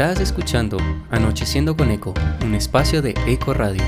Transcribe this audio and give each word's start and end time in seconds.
Estás 0.00 0.20
escuchando 0.20 0.78
Anocheciendo 1.10 1.76
con 1.76 1.90
Eco, 1.90 2.14
un 2.42 2.54
espacio 2.54 3.02
de 3.02 3.14
Eco 3.26 3.52
Radio. 3.52 3.82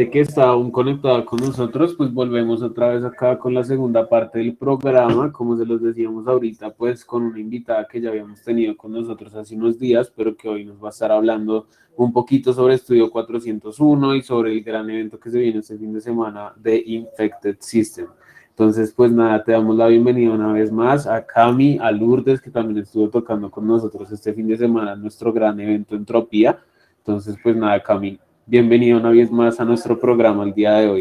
Gente 0.00 0.10
que 0.10 0.20
está 0.20 0.44
aún 0.44 0.70
conectada 0.70 1.26
con 1.26 1.40
nosotros, 1.40 1.94
pues 1.94 2.10
volvemos 2.10 2.62
otra 2.62 2.88
vez 2.88 3.04
acá 3.04 3.38
con 3.38 3.52
la 3.52 3.62
segunda 3.62 4.08
parte 4.08 4.38
del 4.38 4.56
programa, 4.56 5.30
como 5.30 5.58
se 5.58 5.66
los 5.66 5.82
decíamos 5.82 6.26
ahorita, 6.26 6.70
pues 6.70 7.04
con 7.04 7.24
una 7.24 7.38
invitada 7.38 7.86
que 7.86 8.00
ya 8.00 8.08
habíamos 8.08 8.42
tenido 8.42 8.74
con 8.78 8.92
nosotros 8.92 9.34
hace 9.34 9.54
unos 9.56 9.78
días, 9.78 10.10
pero 10.16 10.34
que 10.34 10.48
hoy 10.48 10.64
nos 10.64 10.82
va 10.82 10.88
a 10.88 10.90
estar 10.90 11.12
hablando 11.12 11.66
un 11.96 12.14
poquito 12.14 12.54
sobre 12.54 12.76
Estudio 12.76 13.10
401 13.10 14.14
y 14.14 14.22
sobre 14.22 14.52
el 14.52 14.62
gran 14.62 14.88
evento 14.88 15.20
que 15.20 15.28
se 15.28 15.38
viene 15.38 15.58
este 15.58 15.76
fin 15.76 15.92
de 15.92 16.00
semana 16.00 16.54
de 16.56 16.82
Infected 16.86 17.56
System. 17.58 18.06
Entonces, 18.48 18.94
pues 18.96 19.12
nada, 19.12 19.44
te 19.44 19.52
damos 19.52 19.76
la 19.76 19.88
bienvenida 19.88 20.32
una 20.32 20.52
vez 20.54 20.72
más 20.72 21.06
a 21.06 21.26
Cami, 21.26 21.78
a 21.78 21.90
Lourdes, 21.90 22.40
que 22.40 22.50
también 22.50 22.78
estuvo 22.78 23.10
tocando 23.10 23.50
con 23.50 23.66
nosotros 23.66 24.10
este 24.10 24.32
fin 24.32 24.48
de 24.48 24.56
semana 24.56 24.96
nuestro 24.96 25.30
gran 25.30 25.60
evento 25.60 25.94
Entropía. 25.94 26.58
Entonces, 26.98 27.36
pues 27.42 27.54
nada, 27.54 27.82
Cami, 27.82 28.18
bienvenido 28.46 28.98
una 28.98 29.10
vez 29.10 29.30
más 29.30 29.60
a 29.60 29.64
nuestro 29.64 29.98
programa 29.98 30.44
el 30.44 30.54
día 30.54 30.72
de 30.72 30.88
hoy. 30.88 31.00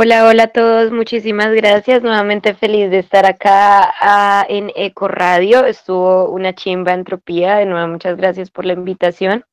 Hola, 0.00 0.28
hola 0.28 0.44
a 0.44 0.52
todos, 0.52 0.92
muchísimas 0.92 1.52
gracias. 1.52 2.02
Nuevamente 2.02 2.54
feliz 2.54 2.88
de 2.90 3.00
estar 3.00 3.26
acá 3.26 4.46
en 4.48 4.70
Eco 4.76 5.08
Radio. 5.08 5.64
Estuvo 5.64 6.30
una 6.30 6.54
chimba 6.54 6.94
entropía. 6.94 7.56
De 7.56 7.66
nuevo, 7.66 7.88
muchas 7.88 8.16
gracias 8.16 8.48
por 8.50 8.64
la 8.64 8.74
invitación. 8.74 9.44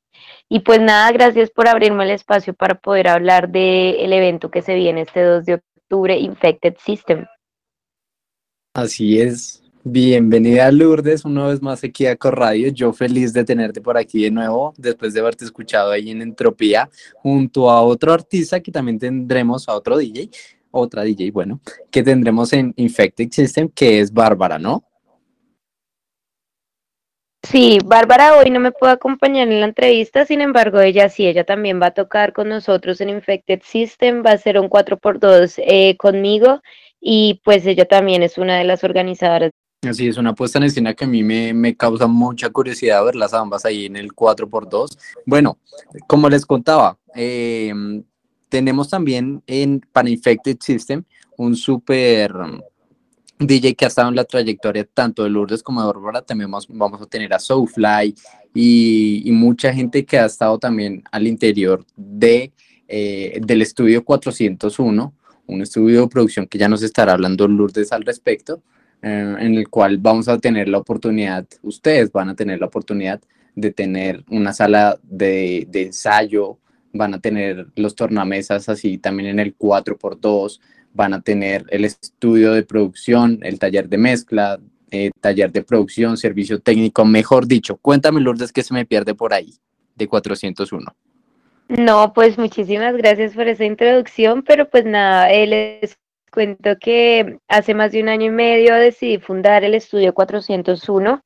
Y 0.48 0.60
pues 0.60 0.80
nada, 0.80 1.12
gracias 1.12 1.50
por 1.50 1.68
abrirme 1.68 2.04
el 2.04 2.12
espacio 2.12 2.54
para 2.54 2.76
poder 2.76 3.08
hablar 3.08 3.50
del 3.50 4.14
evento 4.14 4.52
que 4.52 4.62
se 4.62 4.76
viene 4.76 5.02
este 5.02 5.24
2 5.24 5.46
de 5.46 5.54
octubre, 5.56 6.16
Infected 6.16 6.76
System. 6.78 7.26
Así 8.76 9.20
es, 9.20 9.64
Bienvenida 9.88 10.72
Lourdes, 10.72 11.26
una 11.26 11.46
vez 11.46 11.62
más 11.62 11.84
aquí 11.84 12.08
a 12.08 12.16
Corradio. 12.16 12.70
Yo 12.70 12.92
feliz 12.92 13.34
de 13.34 13.44
tenerte 13.44 13.82
por 13.82 14.00
aquí 14.00 14.24
de 14.24 14.32
nuevo, 14.32 14.74
después 14.78 15.14
de 15.14 15.20
haberte 15.20 15.46
escuchado 15.46 15.92
ahí 15.92 16.10
en 16.10 16.24
Entropía, 16.24 16.90
junto 17.14 17.70
a 17.70 17.84
otro 17.84 18.12
artista 18.12 18.60
que 18.62 18.72
también 18.72 18.98
tendremos, 18.98 19.70
a 19.70 19.76
otro 19.76 19.96
DJ, 19.98 20.32
otra 20.72 21.04
DJ, 21.04 21.30
bueno, 21.30 21.60
que 21.92 22.02
tendremos 22.02 22.52
en 22.54 22.74
Infected 22.78 23.30
System, 23.30 23.70
que 23.70 24.00
es 24.00 24.12
Bárbara, 24.12 24.58
¿no? 24.58 24.84
Sí, 27.44 27.78
Bárbara 27.86 28.40
hoy 28.40 28.50
no 28.50 28.60
me 28.60 28.72
puede 28.72 28.94
acompañar 28.94 29.50
en 29.50 29.60
la 29.60 29.68
entrevista, 29.68 30.26
sin 30.26 30.42
embargo, 30.42 30.80
ella 30.80 31.10
sí, 31.10 31.28
ella 31.28 31.44
también 31.44 31.80
va 31.80 31.88
a 31.88 31.94
tocar 31.94 32.34
con 32.34 32.50
nosotros 32.50 33.02
en 33.02 33.10
Infected 33.10 33.62
System, 33.64 34.24
va 34.26 34.32
a 34.32 34.38
ser 34.40 34.58
un 34.58 34.68
4x2 34.68 35.62
eh, 35.64 35.96
conmigo 35.98 36.64
y 37.00 37.40
pues 37.44 37.68
ella 37.68 37.86
también 37.86 38.24
es 38.24 38.40
una 38.40 38.58
de 38.58 38.64
las 38.64 38.84
organizadoras 38.84 39.52
Así 39.90 40.08
es, 40.08 40.18
una 40.18 40.34
puesta 40.34 40.58
en 40.58 40.64
escena 40.66 40.94
que 40.94 41.06
a 41.06 41.08
mí 41.08 41.24
me, 41.24 41.76
causa 41.76 42.08
mucha 42.08 42.50
curiosidad 42.50 43.04
verlas 43.04 43.34
ambas 43.34 43.66
ahí 43.66 43.86
en 43.86 43.96
el 43.96 44.14
4x2. 44.14 44.98
Bueno, 45.26 45.60
como 46.08 46.30
les 46.30 46.46
contaba, 46.46 46.98
em, 47.14 48.04
tenemos 48.50 48.90
también 48.90 49.44
en 49.48 49.82
para 49.92 50.10
Infected 50.10 50.58
System 50.62 51.04
un 51.38 51.56
super 51.56 52.34
DJ 53.38 53.76
que 53.76 53.86
ha 53.86 53.90
estado 53.90 54.10
en 54.10 54.16
la 54.16 54.24
trayectoria 54.24 54.86
tanto 54.86 55.24
de 55.24 55.30
Lourdes 55.30 55.62
como 55.62 55.82
de 55.82 55.88
Bárbara. 55.88 56.22
También 56.22 56.50
vamos, 56.50 57.02
a 57.02 57.06
tener 57.06 57.34
a 57.34 57.40
Soulfly 57.40 58.16
y, 58.54 59.22
y, 59.26 59.32
mucha 59.32 59.74
gente 59.74 60.06
que 60.06 60.18
ha 60.18 60.26
estado 60.26 60.58
también 60.58 61.04
al 61.12 61.28
interior 61.28 61.86
de, 61.96 62.54
eh, 62.88 63.40
del 63.44 63.62
estudio 63.62 64.04
401, 64.04 65.14
un 65.48 65.62
estudio 65.62 66.02
de 66.02 66.08
producción 66.08 66.48
que 66.48 66.58
ya 66.58 66.70
nos 66.70 66.82
estará 66.82 67.14
hablando 67.14 67.48
Lourdes 67.48 67.92
al 67.92 68.04
respecto. 68.04 68.64
Eh, 69.02 69.36
en 69.40 69.56
el 69.56 69.70
cual 69.70 69.98
vamos 69.98 70.28
a 70.28 70.40
tener 70.40 70.68
la 70.68 70.80
oportunidad, 70.80 71.46
ustedes 71.62 72.12
van 72.12 72.30
a 72.30 72.36
tener 72.36 72.60
la 72.60 72.66
oportunidad 72.66 73.22
de 73.54 73.72
tener 73.72 74.24
una 74.30 74.52
sala 74.52 74.98
de, 75.04 75.68
ensayo, 75.74 76.58
van 76.92 77.14
a 77.14 77.20
tener 77.20 77.68
los 77.76 77.96
tornamesas 77.96 78.68
así 78.68 78.98
también 78.98 79.30
en 79.30 79.40
el 79.40 79.58
4x2, 79.58 80.60
van 80.94 81.14
a 81.14 81.22
tener 81.22 81.66
el 81.70 81.86
estudio 81.86 82.54
de 82.54 82.64
producción, 82.64 83.40
el 83.44 83.60
taller 83.60 83.90
de 83.90 83.98
mezcla, 83.98 84.60
eh, 84.92 85.12
taller 85.20 85.52
de 85.52 85.62
producción, 85.62 86.18
servicio 86.18 86.60
técnico, 86.60 87.06
mejor 87.06 87.48
dicho. 87.48 87.78
Cuéntame, 87.78 88.22
Lourdes, 88.22 88.52
que 88.52 88.64
se 88.64 88.74
me 88.74 88.86
pierde 88.86 89.14
por 89.14 89.34
ahí 89.34 89.54
de 89.96 90.08
401. 90.08 90.96
No, 91.68 92.14
pues 92.14 92.38
muchísimas 92.38 92.96
gracias 92.96 93.34
por 93.34 93.48
esa 93.48 93.66
introducción, 93.66 94.44
pero 94.44 94.70
pues 94.70 94.86
nada, 94.86 95.32
es 95.32 95.98
cuento 96.36 96.78
que 96.80 97.40
hace 97.48 97.74
más 97.74 97.94
de 97.94 98.02
un 98.02 98.10
año 98.10 98.26
y 98.26 98.30
medio 98.30 98.76
decidí 98.76 99.18
fundar 99.20 99.64
el 99.64 99.74
estudio 99.74 100.14
401 100.14 101.24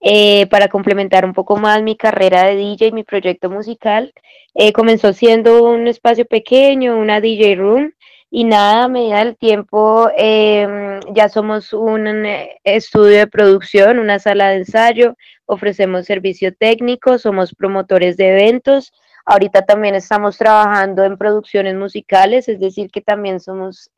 eh, 0.00 0.46
para 0.46 0.68
complementar 0.68 1.24
un 1.24 1.32
poco 1.32 1.56
más 1.56 1.82
mi 1.82 1.96
carrera 1.96 2.44
de 2.44 2.54
DJ 2.54 2.86
y 2.86 2.92
mi 2.92 3.02
proyecto 3.02 3.50
musical. 3.50 4.12
Eh, 4.54 4.72
comenzó 4.72 5.12
siendo 5.12 5.64
un 5.64 5.88
espacio 5.88 6.24
pequeño, 6.26 6.96
una 6.96 7.20
DJ 7.20 7.56
room, 7.56 7.92
y 8.30 8.44
nada, 8.44 8.84
a 8.84 8.88
medida 8.88 9.18
del 9.24 9.36
tiempo 9.36 10.08
em, 10.16 11.00
ya 11.12 11.28
somos 11.28 11.72
un 11.72 12.06
eh, 12.24 12.60
estudio 12.64 13.18
de 13.18 13.26
producción, 13.26 13.98
una 13.98 14.20
sala 14.20 14.50
de 14.50 14.58
ensayo, 14.58 15.16
ofrecemos 15.44 16.06
servicio 16.06 16.54
técnico, 16.54 17.18
somos 17.18 17.54
promotores 17.54 18.16
de 18.16 18.30
eventos. 18.30 18.92
Ahorita 19.24 19.62
también 19.62 19.94
estamos 19.94 20.36
trabajando 20.38 21.04
en 21.04 21.16
producciones 21.16 21.74
musicales, 21.76 22.48
es 22.48 22.60
decir, 22.60 22.90
que 22.90 23.00
también 23.00 23.40
somos 23.40 23.90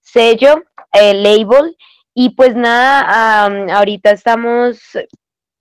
sello, 0.00 0.62
eh, 0.92 1.14
label. 1.14 1.76
Y 2.14 2.30
pues 2.30 2.54
nada, 2.54 3.46
ahorita 3.76 4.10
estamos 4.10 4.80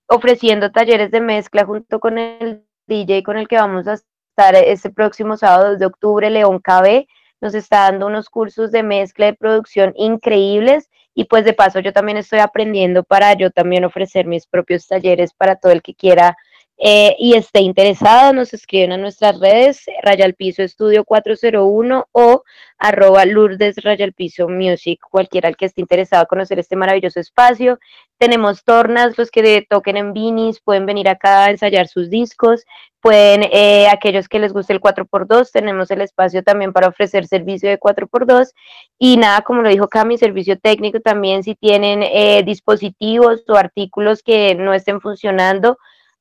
ofreciendo 0.08 0.72
talleres 0.72 1.12
de 1.12 1.22
mezcla 1.22 1.66
junto 1.66 2.00
con 2.00 2.18
el 2.18 2.66
DJ 2.88 3.24
con 3.24 3.38
el 3.38 3.48
que 3.48 3.56
vamos 3.56 3.88
a 3.88 3.94
estar 3.94 4.56
este 4.56 4.90
próximo 4.90 5.38
sábado 5.38 5.78
de 5.78 5.86
octubre, 5.86 6.30
León 6.30 6.60
KB. 6.60 7.08
Nos 7.40 7.56
está 7.56 7.84
dando 7.84 8.08
unos 8.08 8.30
cursos 8.30 8.72
de 8.72 8.84
mezcla 8.84 9.28
de 9.28 9.34
producción 9.34 9.94
increíbles 9.96 10.90
y 11.14 11.26
pues 11.26 11.46
de 11.46 11.54
paso 11.54 11.80
yo 11.80 11.94
también 11.94 12.18
estoy 12.18 12.40
aprendiendo 12.40 13.04
para 13.04 13.34
yo 13.34 13.52
también 13.52 13.86
ofrecer 13.86 14.26
mis 14.26 14.46
propios 14.46 14.88
talleres 14.88 15.34
para 15.34 15.56
todo 15.56 15.72
el 15.72 15.82
que 15.82 15.96
quiera 15.96 16.36
eh, 16.84 17.16
y 17.20 17.36
esté 17.36 17.60
interesado, 17.60 18.34
nos 18.34 18.56
escriben 18.56 18.92
a 18.92 18.98
nuestras 18.98 19.40
redes, 19.40 19.86
Raya 20.02 20.26
al 20.26 20.34
Piso 20.34 20.64
Estudio 20.64 21.06
401 21.06 22.08
o 22.12 22.44
arroba 22.80 23.24
Lourdes 23.26 23.76
Raya 23.84 24.04
al 24.04 24.14
Piso 24.14 24.50
Music, 24.50 25.00
cualquiera 25.12 25.48
el 25.48 25.58
que 25.58 25.66
esté 25.66 25.82
interesado 25.82 26.24
en 26.24 26.28
conocer 26.28 26.58
este 26.58 26.76
maravilloso 26.76 27.20
espacio. 27.20 27.78
Tenemos 28.18 28.64
tornas, 28.64 29.16
los 29.16 29.30
que 29.30 29.64
toquen 29.70 29.96
en 29.96 30.12
vinis, 30.14 30.60
pueden 30.60 30.88
venir 30.88 31.08
acá 31.08 31.46
a 31.46 31.52
ensayar 31.52 31.88
sus 31.88 32.10
discos, 32.10 32.66
pueden, 33.00 33.44
eh, 33.52 33.88
aquellos 33.92 34.28
que 34.28 34.40
les 34.40 34.52
guste 34.52 34.74
el 34.74 34.82
4x2, 34.82 35.52
tenemos 35.52 35.92
el 35.92 36.02
espacio 36.02 36.42
también 36.42 36.74
para 36.74 36.88
ofrecer 36.88 37.28
servicio 37.28 37.70
de 37.70 37.80
4x2 37.80 38.54
y 38.98 39.18
nada, 39.18 39.42
como 39.42 39.62
lo 39.62 39.70
dijo 39.70 39.88
Cami, 39.88 40.18
servicio 40.18 40.58
técnico 40.58 41.00
también 41.00 41.44
si 41.44 41.54
tienen 41.54 42.02
eh, 42.02 42.42
dispositivos 42.44 43.44
o 43.48 43.56
artículos 43.56 44.24
que 44.24 44.56
no 44.56 44.74
estén 44.74 45.00
funcionando, 45.00 45.78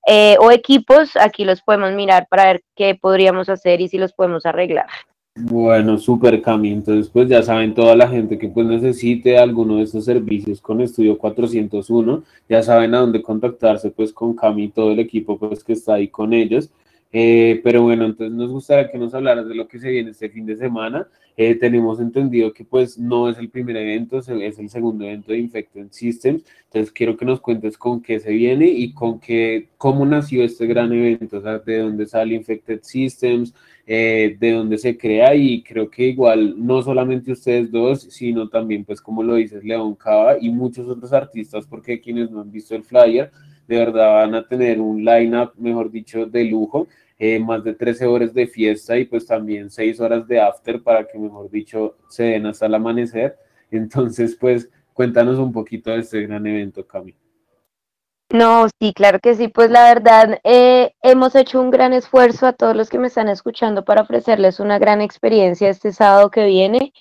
eh, 0.07 0.37
o 0.41 0.51
equipos, 0.51 1.17
aquí 1.17 1.45
los 1.45 1.63
podemos 1.63 1.93
mirar 1.93 2.27
para 2.29 2.45
ver 2.47 2.63
qué 2.75 2.95
podríamos 2.95 3.49
hacer 3.49 3.81
y 3.81 3.89
si 3.89 3.99
los 3.99 4.13
podemos 4.13 4.47
arreglar. 4.47 4.87
Bueno, 5.37 5.97
súper 5.97 6.43
Cami, 6.43 6.73
entonces 6.73 7.09
pues 7.09 7.29
ya 7.29 7.43
saben 7.43 7.73
toda 7.73 7.95
la 7.95 8.09
gente 8.09 8.37
que 8.37 8.49
pues 8.49 8.67
necesite 8.67 9.39
alguno 9.39 9.77
de 9.77 9.85
estos 9.85 10.05
servicios 10.05 10.61
con 10.61 10.81
Estudio 10.81 11.17
401, 11.17 12.25
ya 12.49 12.63
saben 12.63 12.95
a 12.95 12.99
dónde 12.99 13.23
contactarse 13.23 13.91
pues 13.91 14.13
con 14.13 14.35
Cami 14.35 14.65
y 14.65 14.69
todo 14.71 14.91
el 14.91 14.99
equipo 14.99 15.39
pues 15.39 15.63
que 15.63 15.75
está 15.75 15.95
ahí 15.95 16.09
con 16.09 16.33
ellos. 16.33 16.71
Eh, 17.13 17.61
pero 17.65 17.83
bueno, 17.83 18.07
entonces 18.07 18.37
nos 18.37 18.51
gustaría 18.51 18.91
que 18.91 18.99
nos 18.99 19.15
hablaras 19.15 19.49
de 19.49 19.55
lo 19.55 19.67
que 19.67 19.81
se 19.81 19.91
viene 19.91 20.11
este 20.11 20.31
fin 20.31 20.47
de 20.47 20.57
semana. 20.57 21.09
Eh, 21.37 21.55
tenemos 21.55 22.01
entendido 22.01 22.53
que 22.53 22.65
pues 22.65 22.99
no 22.99 23.29
es 23.29 23.39
el 23.39 23.49
primer 23.49 23.77
evento, 23.77 24.19
es 24.19 24.59
el 24.59 24.69
segundo 24.69 25.05
evento 25.05 25.33
de 25.33 25.39
Infected 25.39 25.87
Systems. 25.91 26.45
Entonces 26.65 26.93
quiero 26.93 27.17
que 27.17 27.25
nos 27.25 27.41
cuentes 27.41 27.79
con 27.79 28.03
qué 28.03 28.21
se 28.21 28.31
viene 28.31 28.67
y 28.67 28.93
con 28.93 29.19
qué, 29.19 29.69
cómo 29.79 30.05
nació 30.07 30.45
este 30.45 30.67
gran 30.67 30.93
evento, 30.93 31.39
o 31.39 31.43
sea, 31.43 31.59
de 31.59 31.79
dónde 31.79 32.07
sale 32.07 32.35
Infected 32.35 32.81
Systems, 32.83 33.55
eh, 33.87 34.37
de 34.39 34.53
dónde 34.53 34.79
se 34.79 34.97
crea 34.97 35.35
y 35.35 35.63
creo 35.63 35.91
que 35.91 36.09
igual 36.09 36.55
no 36.65 36.83
solamente 36.83 37.33
ustedes 37.33 37.71
dos, 37.73 38.03
sino 38.03 38.49
también 38.49 38.85
pues 38.85 39.01
como 39.01 39.23
lo 39.23 39.35
dices 39.35 39.65
León 39.65 39.95
Cava 39.95 40.37
y 40.39 40.51
muchos 40.51 40.89
otros 40.89 41.13
artistas, 41.13 41.67
porque 41.67 42.01
quienes 42.01 42.31
no 42.31 42.43
han 42.43 42.53
visto 42.53 42.77
el 42.77 42.85
flyer, 42.85 43.33
de 43.71 43.79
verdad 43.79 44.15
van 44.15 44.35
a 44.35 44.47
tener 44.49 44.81
un 44.81 45.05
line-up, 45.05 45.53
mejor 45.57 45.91
dicho, 45.93 46.27
de 46.27 46.45
lujo. 46.45 46.89
eh, 47.23 47.39
más 47.39 47.63
de 47.63 47.75
13 47.75 48.07
horas 48.07 48.33
de 48.33 48.47
fiesta 48.47 48.97
y 48.97 49.05
pues 49.05 49.27
también 49.27 49.69
6 49.71 50.01
horas 50.01 50.27
de 50.27 50.41
after 50.41 50.83
para 50.83 51.07
que, 51.07 51.19
mejor 51.19 51.51
dicho, 51.51 51.97
se 52.09 52.25
den 52.25 52.47
hasta 52.47 52.67
el 52.67 52.75
amanecer. 52.75 53.37
Entonces, 53.71 54.37
pues 54.41 54.71
cuéntanos 54.95 55.39
un 55.39 55.53
poquito 55.53 55.91
de 55.91 56.01
este 56.01 56.23
gran 56.23 56.47
evento, 56.47 56.87
Cami. 56.87 57.15
No, 58.33 58.67
sí, 58.81 58.93
claro 58.95 59.19
que 59.21 59.35
sí. 59.35 59.49
Pues 59.49 59.71
la 59.71 59.85
verdad, 59.93 60.41
eh, 60.45 60.93
hemos 61.03 61.35
hecho 61.35 61.61
un 61.61 61.71
gran 61.71 61.93
esfuerzo 61.93 62.47
a 62.47 62.53
todos 62.55 62.75
los 62.75 62.89
que 62.89 62.99
me 62.99 63.09
están 63.09 63.29
escuchando 63.29 63.85
para 63.85 64.03
ofrecerles 64.03 64.59
una 64.59 64.79
gran 64.79 65.01
experiencia 65.01 65.69
este 65.69 65.93
sábado 65.93 66.31
que 66.31 66.47
viene. 66.47 66.93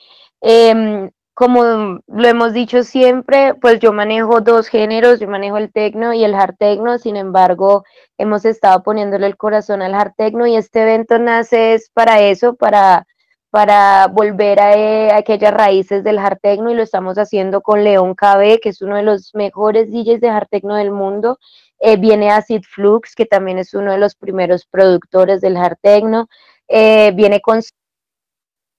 Em, 0.41 1.11
como 1.39 2.01
lo 2.05 2.27
hemos 2.27 2.51
dicho 2.51 2.83
siempre, 2.83 3.53
pues 3.61 3.79
yo 3.79 3.93
manejo 3.93 4.41
dos 4.41 4.67
géneros, 4.67 5.21
yo 5.21 5.29
manejo 5.29 5.55
el 5.57 5.71
tecno 5.71 6.11
y 6.11 6.25
el 6.25 6.35
hard 6.35 6.57
techno, 6.57 6.97
sin 6.97 7.15
embargo, 7.15 7.85
hemos 8.17 8.43
estado 8.43 8.83
poniéndole 8.83 9.25
el 9.25 9.37
corazón 9.37 9.81
al 9.81 9.93
hard 9.95 10.11
techno 10.17 10.47
y 10.47 10.57
este 10.57 10.81
evento 10.81 11.17
nace 11.17 11.75
es 11.75 11.91
para 11.93 12.19
eso, 12.19 12.55
para 12.55 13.07
para 13.51 14.07
volver 14.07 14.59
eh, 14.59 15.11
a, 15.11 15.17
aquellas 15.19 15.53
raíces 15.53 16.03
del 16.03 16.19
hard 16.19 16.39
techno 16.41 16.71
y 16.71 16.75
lo 16.75 16.83
estamos 16.83 17.17
haciendo 17.17 17.61
con 17.61 17.85
León 17.85 18.15
KB, 18.15 18.59
que 18.61 18.69
es 18.69 18.81
uno 18.81 18.97
de 18.97 19.03
los 19.03 19.33
mejores 19.33 19.89
DJs 19.89 20.19
de 20.19 20.29
hard 20.29 20.49
techno 20.49 20.75
del 20.75 20.91
mundo. 20.91 21.39
Eh, 21.79 21.95
viene 21.95 22.31
Acid 22.31 22.63
Flux, 22.69 23.15
que 23.15 23.25
también 23.25 23.59
es 23.59 23.73
uno 23.73 23.93
de 23.93 23.97
los 23.97 24.13
primeros 24.15 24.65
productores 24.65 25.39
del 25.39 25.55
hard 25.55 25.77
techno. 25.81 26.27
Eh, 26.67 27.13
viene 27.15 27.39
con 27.39 27.61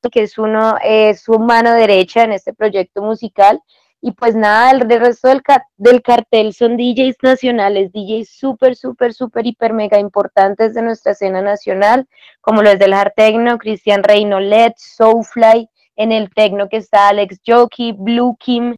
que 0.08 0.22
es 0.22 0.38
uno, 0.38 0.76
es 0.82 1.22
su 1.22 1.38
mano 1.38 1.72
derecha 1.74 2.24
en 2.24 2.32
este 2.32 2.54
proyecto 2.54 3.02
musical. 3.02 3.60
Y 4.02 4.12
pues 4.12 4.34
nada, 4.34 4.70
el 4.70 4.80
resto 4.88 5.28
del, 5.28 5.42
del 5.76 6.00
cartel 6.00 6.54
son 6.54 6.78
DJs 6.78 7.16
nacionales, 7.22 7.92
DJs 7.92 8.30
súper, 8.30 8.74
súper, 8.74 9.12
súper, 9.12 9.46
hiper, 9.46 9.74
mega 9.74 9.98
importantes 9.98 10.72
de 10.72 10.80
nuestra 10.80 11.12
escena 11.12 11.42
nacional, 11.42 12.08
como 12.40 12.62
los 12.62 12.78
del 12.78 12.94
Hard 12.94 13.12
Techno, 13.14 13.58
Cristian 13.58 14.02
Reino 14.02 14.40
Led, 14.40 14.72
Soulfly, 14.76 15.68
en 15.96 16.12
el 16.12 16.30
Tecno 16.30 16.70
que 16.70 16.78
está 16.78 17.08
Alex 17.08 17.40
Jockey, 17.46 17.92
Blue 17.92 18.36
Kim, 18.40 18.74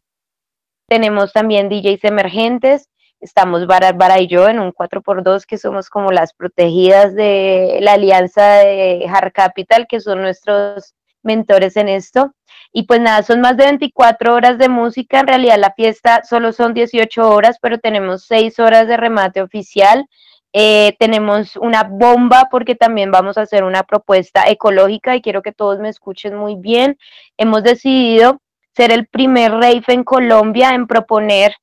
tenemos 0.89 1.31
también 1.31 1.69
DJs 1.69 2.03
emergentes, 2.03 2.89
estamos 3.21 3.65
Bara, 3.65 3.93
Bara 3.93 4.19
y 4.19 4.27
yo 4.27 4.49
en 4.49 4.59
un 4.59 4.73
4x2 4.73 5.45
que 5.45 5.57
somos 5.57 5.89
como 5.89 6.11
las 6.11 6.33
protegidas 6.33 7.15
de 7.15 7.79
la 7.81 7.93
alianza 7.93 8.57
de 8.57 9.07
Hard 9.09 9.31
Capital, 9.31 9.87
que 9.87 10.01
son 10.01 10.21
nuestros 10.21 10.93
mentores 11.23 11.77
en 11.77 11.89
esto. 11.89 12.33
Y 12.71 12.83
pues 12.83 12.99
nada, 13.01 13.23
son 13.23 13.41
más 13.41 13.57
de 13.57 13.65
24 13.65 14.33
horas 14.33 14.57
de 14.57 14.69
música. 14.69 15.19
En 15.19 15.27
realidad 15.27 15.57
la 15.59 15.73
fiesta 15.73 16.23
solo 16.23 16.51
son 16.53 16.73
18 16.73 17.29
horas, 17.29 17.57
pero 17.61 17.77
tenemos 17.79 18.25
6 18.25 18.59
horas 18.59 18.87
de 18.87 18.97
remate 18.97 19.41
oficial. 19.41 20.05
Eh, 20.53 20.95
tenemos 20.99 21.55
una 21.55 21.83
bomba 21.83 22.47
porque 22.51 22.75
también 22.75 23.09
vamos 23.11 23.37
a 23.37 23.41
hacer 23.41 23.63
una 23.63 23.83
propuesta 23.83 24.43
ecológica 24.47 25.15
y 25.15 25.21
quiero 25.21 25.41
que 25.41 25.51
todos 25.51 25.79
me 25.79 25.89
escuchen 25.89 26.35
muy 26.35 26.55
bien. 26.55 26.97
Hemos 27.37 27.63
decidido 27.63 28.39
ser 28.75 28.91
el 28.91 29.07
primer 29.07 29.51
rave 29.51 29.83
en 29.87 30.03
Colombia 30.03 30.73
en 30.73 30.87
proponer 30.87 31.55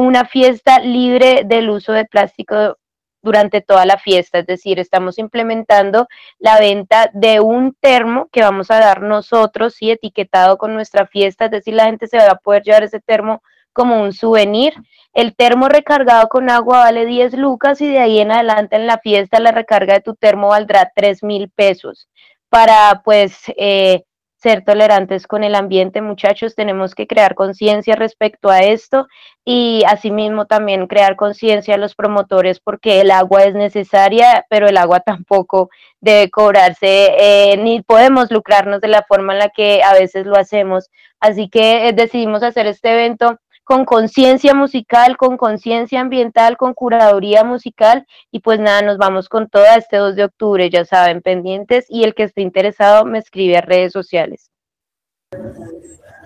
una 0.00 0.24
fiesta 0.24 0.80
libre 0.80 1.42
del 1.46 1.70
uso 1.70 1.92
de 1.92 2.04
plástico 2.04 2.77
durante 3.22 3.60
toda 3.60 3.84
la 3.86 3.98
fiesta, 3.98 4.38
es 4.38 4.46
decir, 4.46 4.78
estamos 4.78 5.18
implementando 5.18 6.06
la 6.38 6.58
venta 6.58 7.10
de 7.12 7.40
un 7.40 7.74
termo 7.80 8.28
que 8.30 8.42
vamos 8.42 8.70
a 8.70 8.78
dar 8.78 9.02
nosotros, 9.02 9.74
sí, 9.74 9.90
etiquetado 9.90 10.58
con 10.58 10.74
nuestra 10.74 11.06
fiesta, 11.06 11.46
es 11.46 11.50
decir, 11.50 11.74
la 11.74 11.86
gente 11.86 12.06
se 12.06 12.18
va 12.18 12.30
a 12.30 12.38
poder 12.38 12.62
llevar 12.62 12.84
ese 12.84 13.00
termo 13.00 13.42
como 13.72 14.02
un 14.02 14.12
souvenir. 14.12 14.74
El 15.12 15.36
termo 15.36 15.68
recargado 15.68 16.28
con 16.28 16.50
agua 16.50 16.78
vale 16.80 17.06
10 17.06 17.34
lucas 17.34 17.80
y 17.80 17.88
de 17.88 17.98
ahí 17.98 18.18
en 18.18 18.32
adelante 18.32 18.76
en 18.76 18.86
la 18.86 18.98
fiesta 18.98 19.40
la 19.40 19.52
recarga 19.52 19.94
de 19.94 20.00
tu 20.00 20.14
termo 20.14 20.48
valdrá 20.48 20.90
3 20.94 21.22
mil 21.22 21.48
pesos 21.50 22.08
para 22.48 23.02
pues 23.04 23.36
eh, 23.56 24.02
ser 24.38 24.64
tolerantes 24.64 25.26
con 25.26 25.42
el 25.42 25.56
ambiente, 25.56 26.00
muchachos, 26.00 26.54
tenemos 26.54 26.94
que 26.94 27.08
crear 27.08 27.34
conciencia 27.34 27.96
respecto 27.96 28.50
a 28.50 28.60
esto 28.60 29.08
y 29.44 29.82
asimismo 29.88 30.46
también 30.46 30.86
crear 30.86 31.16
conciencia 31.16 31.74
a 31.74 31.78
los 31.78 31.96
promotores 31.96 32.60
porque 32.60 33.00
el 33.00 33.10
agua 33.10 33.44
es 33.44 33.54
necesaria, 33.54 34.46
pero 34.48 34.68
el 34.68 34.76
agua 34.76 35.00
tampoco 35.06 35.70
debe 36.00 36.30
cobrarse, 36.30 37.10
eh, 37.18 37.56
ni 37.58 37.82
podemos 37.82 38.30
lucrarnos 38.30 38.80
de 38.80 38.88
la 38.88 39.04
forma 39.08 39.32
en 39.32 39.40
la 39.40 39.48
que 39.48 39.82
a 39.82 39.92
veces 39.92 40.24
lo 40.24 40.36
hacemos. 40.36 40.88
Así 41.18 41.48
que 41.48 41.88
eh, 41.88 41.92
decidimos 41.92 42.44
hacer 42.44 42.66
este 42.66 42.92
evento 42.92 43.38
con 43.68 43.84
conciencia 43.84 44.54
musical, 44.54 45.18
con 45.18 45.36
conciencia 45.36 46.00
ambiental, 46.00 46.56
con 46.56 46.72
curaduría 46.72 47.44
musical 47.44 48.06
y 48.30 48.40
pues 48.40 48.58
nada, 48.58 48.80
nos 48.80 48.96
vamos 48.96 49.28
con 49.28 49.50
toda 49.50 49.76
este 49.76 49.98
2 49.98 50.16
de 50.16 50.24
octubre, 50.24 50.70
ya 50.70 50.86
saben, 50.86 51.20
pendientes 51.20 51.84
y 51.90 52.04
el 52.04 52.14
que 52.14 52.22
esté 52.22 52.40
interesado 52.40 53.04
me 53.04 53.18
escribe 53.18 53.58
a 53.58 53.60
redes 53.60 53.92
sociales. 53.92 54.50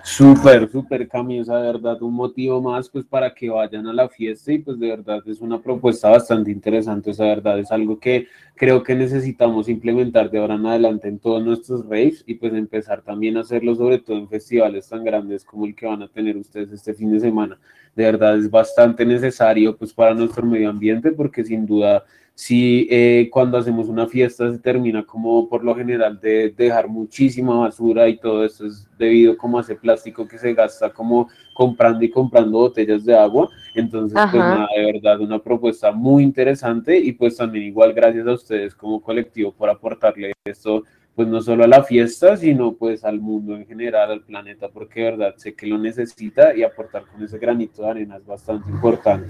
Súper, 0.05 0.69
súper, 0.69 1.07
Cami, 1.07 1.41
de 1.41 1.49
verdad 1.49 2.01
un 2.03 2.13
motivo 2.13 2.61
más 2.61 2.89
pues 2.89 3.05
para 3.05 3.33
que 3.33 3.49
vayan 3.49 3.87
a 3.87 3.93
la 3.93 4.09
fiesta 4.09 4.51
y 4.51 4.57
pues 4.57 4.77
de 4.77 4.89
verdad 4.89 5.21
es 5.25 5.39
una 5.39 5.61
propuesta 5.61 6.09
bastante 6.09 6.51
interesante, 6.51 7.11
esa 7.11 7.23
verdad 7.23 7.57
es 7.57 7.71
algo 7.71 7.97
que 7.97 8.27
creo 8.53 8.83
que 8.83 8.95
necesitamos 8.95 9.69
implementar 9.69 10.29
de 10.29 10.39
ahora 10.39 10.55
en 10.55 10.65
adelante 10.65 11.07
en 11.07 11.19
todos 11.19 11.41
nuestros 11.41 11.85
raves 11.85 12.21
y 12.27 12.33
pues 12.33 12.53
empezar 12.53 13.01
también 13.01 13.37
a 13.37 13.41
hacerlo 13.41 13.75
sobre 13.75 13.97
todo 13.99 14.17
en 14.17 14.27
festivales 14.27 14.89
tan 14.89 15.05
grandes 15.05 15.45
como 15.45 15.65
el 15.65 15.73
que 15.73 15.85
van 15.85 16.01
a 16.03 16.09
tener 16.09 16.35
ustedes 16.35 16.73
este 16.73 16.93
fin 16.93 17.09
de 17.09 17.21
semana. 17.21 17.57
De 17.95 18.03
verdad 18.03 18.37
es 18.37 18.51
bastante 18.51 19.05
necesario 19.05 19.77
pues 19.77 19.93
para 19.93 20.13
nuestro 20.13 20.45
medio 20.45 20.69
ambiente 20.69 21.13
porque 21.13 21.45
sin 21.45 21.65
duda 21.65 22.03
si 22.35 22.87
eh, 22.89 23.29
cuando 23.31 23.57
hacemos 23.57 23.87
una 23.87 24.07
fiesta 24.07 24.51
se 24.51 24.57
termina 24.57 25.05
como 25.05 25.47
por 25.47 25.63
lo 25.63 25.75
general 25.75 26.19
de, 26.19 26.49
dejar 26.49 26.87
muchísima 26.87 27.55
basura 27.59 28.09
y 28.09 28.17
todo 28.17 28.43
eso 28.43 28.65
es 28.65 28.87
debido 28.97 29.37
como 29.37 29.59
a 29.59 29.61
ese 29.61 29.75
plástico 29.75 30.27
que 30.27 30.39
se 30.39 30.53
gasta 30.53 30.89
como 30.89 31.29
comprando 31.53 32.03
y 32.03 32.09
comprando 32.09 32.57
botellas 32.57 33.05
de 33.05 33.15
agua. 33.15 33.49
Entonces, 33.75 34.19
pues 34.31 34.43
nada, 34.43 34.67
de 34.75 34.93
verdad, 34.93 35.21
una 35.21 35.39
propuesta 35.39 35.91
muy 35.91 36.23
interesante 36.23 36.97
y 36.97 37.11
pues 37.11 37.37
también 37.37 37.65
igual 37.65 37.93
gracias 37.93 38.25
a 38.25 38.33
ustedes 38.33 38.73
como 38.73 39.01
colectivo 39.01 39.51
por 39.51 39.69
aportarle 39.69 40.33
esto 40.45 40.83
pues 41.15 41.27
no 41.27 41.41
solo 41.41 41.63
a 41.63 41.67
la 41.67 41.83
fiesta, 41.83 42.35
sino 42.37 42.73
pues 42.73 43.03
al 43.05 43.19
mundo 43.19 43.55
en 43.55 43.67
general, 43.67 44.11
al 44.11 44.21
planeta, 44.21 44.69
porque 44.69 45.01
de 45.01 45.11
verdad 45.11 45.35
sé 45.37 45.53
que 45.53 45.67
lo 45.67 45.77
necesita 45.77 46.55
y 46.55 46.63
aportar 46.63 47.05
con 47.05 47.23
ese 47.23 47.37
granito 47.37 47.83
de 47.83 47.89
arena 47.89 48.17
es 48.17 48.25
bastante 48.25 48.69
importante. 48.71 49.27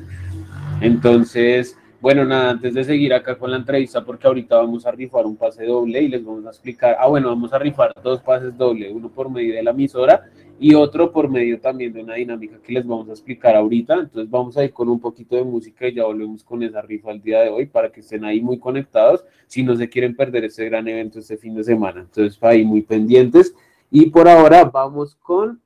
Entonces, 0.79 1.77
bueno, 2.03 2.25
nada, 2.25 2.49
antes 2.49 2.73
de 2.73 2.83
seguir 2.83 3.13
acá 3.13 3.37
con 3.37 3.49
la 3.49 3.55
entrevista, 3.55 4.03
porque 4.03 4.27
ahorita 4.27 4.57
vamos 4.57 4.85
a 4.85 4.91
rifar 4.91 5.25
un 5.25 5.37
pase 5.37 5.63
doble 5.63 6.01
y 6.01 6.09
les 6.09 6.21
vamos 6.21 6.45
a 6.45 6.49
explicar, 6.49 6.97
ah, 6.99 7.07
bueno, 7.07 7.29
vamos 7.29 7.53
a 7.53 7.59
rifar 7.59 7.93
dos 8.03 8.19
pases 8.19 8.57
doble, 8.57 8.91
uno 8.91 9.07
por 9.07 9.29
medio 9.29 9.55
de 9.55 9.63
la 9.63 9.71
emisora 9.71 10.29
y 10.59 10.75
otro 10.75 11.13
por 11.13 11.29
medio 11.29 11.61
también 11.61 11.93
de 11.93 12.03
una 12.03 12.15
dinámica 12.15 12.57
que 12.61 12.73
les 12.73 12.85
vamos 12.85 13.07
a 13.07 13.13
explicar 13.13 13.55
ahorita. 13.55 13.93
Entonces 13.93 14.29
vamos 14.29 14.57
a 14.57 14.65
ir 14.65 14.73
con 14.73 14.89
un 14.89 14.99
poquito 14.99 15.37
de 15.37 15.45
música 15.45 15.87
y 15.87 15.93
ya 15.93 16.03
volvemos 16.03 16.43
con 16.43 16.61
esa 16.61 16.81
rifa 16.81 17.09
el 17.09 17.21
día 17.21 17.39
de 17.39 17.47
hoy 17.47 17.67
para 17.67 17.89
que 17.89 18.01
estén 18.01 18.25
ahí 18.25 18.41
muy 18.41 18.59
conectados 18.59 19.23
si 19.47 19.63
no 19.63 19.73
se 19.73 19.87
quieren 19.87 20.13
perder 20.13 20.43
este 20.43 20.65
gran 20.65 20.85
evento 20.85 21.19
este 21.19 21.37
fin 21.37 21.55
de 21.55 21.63
semana. 21.63 22.01
Entonces, 22.01 22.37
ahí 22.43 22.65
muy 22.65 22.81
pendientes. 22.81 23.55
Y 23.89 24.09
por 24.09 24.27
ahora 24.27 24.65
vamos 24.65 25.15
con 25.15 25.61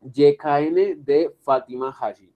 YKN 0.00 1.04
de 1.04 1.32
Fátima 1.42 1.94
Hashi. 2.00 2.35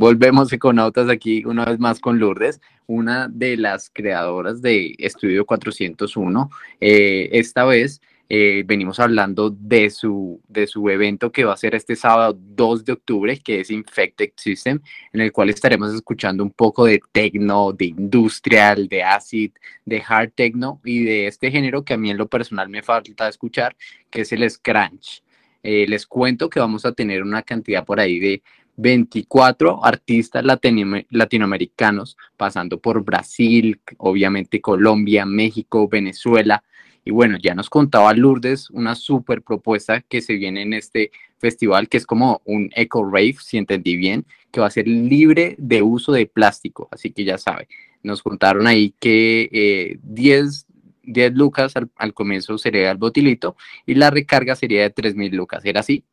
Volvemos 0.00 0.50
Econautas 0.50 1.10
aquí 1.10 1.44
una 1.44 1.66
vez 1.66 1.78
más 1.78 2.00
con 2.00 2.18
Lourdes, 2.18 2.62
una 2.86 3.28
de 3.28 3.58
las 3.58 3.90
creadoras 3.90 4.62
de 4.62 4.94
Estudio 4.96 5.44
401. 5.44 6.50
Eh, 6.80 7.28
esta 7.32 7.66
vez 7.66 8.00
eh, 8.30 8.62
venimos 8.64 8.98
hablando 8.98 9.50
de 9.50 9.90
su, 9.90 10.40
de 10.48 10.66
su 10.66 10.88
evento 10.88 11.30
que 11.30 11.44
va 11.44 11.52
a 11.52 11.58
ser 11.58 11.74
este 11.74 11.96
sábado 11.96 12.34
2 12.34 12.86
de 12.86 12.92
octubre, 12.92 13.38
que 13.40 13.60
es 13.60 13.70
Infected 13.70 14.30
System, 14.36 14.80
en 15.12 15.20
el 15.20 15.32
cual 15.32 15.50
estaremos 15.50 15.94
escuchando 15.94 16.42
un 16.42 16.50
poco 16.50 16.86
de 16.86 17.02
techno, 17.12 17.74
de 17.74 17.84
industrial, 17.84 18.88
de 18.88 19.02
acid, 19.02 19.52
de 19.84 20.02
hard 20.08 20.32
techno 20.34 20.80
y 20.82 21.04
de 21.04 21.26
este 21.26 21.50
género 21.50 21.84
que 21.84 21.92
a 21.92 21.98
mí 21.98 22.10
en 22.10 22.16
lo 22.16 22.26
personal 22.26 22.70
me 22.70 22.82
falta 22.82 23.28
escuchar, 23.28 23.76
que 24.08 24.22
es 24.22 24.32
el 24.32 24.48
scrunch. 24.48 25.22
Eh, 25.62 25.86
les 25.86 26.06
cuento 26.06 26.48
que 26.48 26.58
vamos 26.58 26.86
a 26.86 26.92
tener 26.92 27.22
una 27.22 27.42
cantidad 27.42 27.84
por 27.84 28.00
ahí 28.00 28.18
de 28.18 28.42
24 28.80 29.84
artistas 29.84 30.44
latinoamericanos, 30.44 32.16
pasando 32.36 32.78
por 32.78 33.04
Brasil, 33.04 33.80
obviamente 33.98 34.60
Colombia, 34.60 35.26
México, 35.26 35.88
Venezuela, 35.88 36.62
y 37.04 37.10
bueno, 37.10 37.38
ya 37.38 37.54
nos 37.54 37.70
contaba 37.70 38.12
Lourdes 38.12 38.70
una 38.70 38.94
súper 38.94 39.42
propuesta 39.42 40.00
que 40.02 40.20
se 40.20 40.34
viene 40.34 40.62
en 40.62 40.74
este 40.74 41.10
festival, 41.38 41.88
que 41.88 41.96
es 41.96 42.06
como 42.06 42.42
un 42.44 42.70
eco 42.74 43.04
rave, 43.04 43.36
si 43.40 43.56
entendí 43.56 43.96
bien, 43.96 44.26
que 44.50 44.60
va 44.60 44.66
a 44.66 44.70
ser 44.70 44.86
libre 44.86 45.56
de 45.58 45.82
uso 45.82 46.12
de 46.12 46.26
plástico. 46.26 46.88
Así 46.90 47.10
que 47.10 47.24
ya 47.24 47.38
sabe, 47.38 47.68
nos 48.02 48.22
contaron 48.22 48.66
ahí 48.66 48.94
que 48.98 49.98
10, 50.02 50.66
eh, 51.14 51.30
lucas 51.30 51.76
al, 51.76 51.90
al, 51.96 52.12
comienzo 52.12 52.58
sería 52.58 52.90
el 52.90 52.98
botilito 52.98 53.56
y 53.86 53.94
la 53.94 54.10
recarga 54.10 54.54
sería 54.54 54.82
de 54.82 54.90
3 54.90 55.16
mil 55.16 55.34
lucas. 55.34 55.64
¿Era 55.64 55.80
así? 55.80 56.04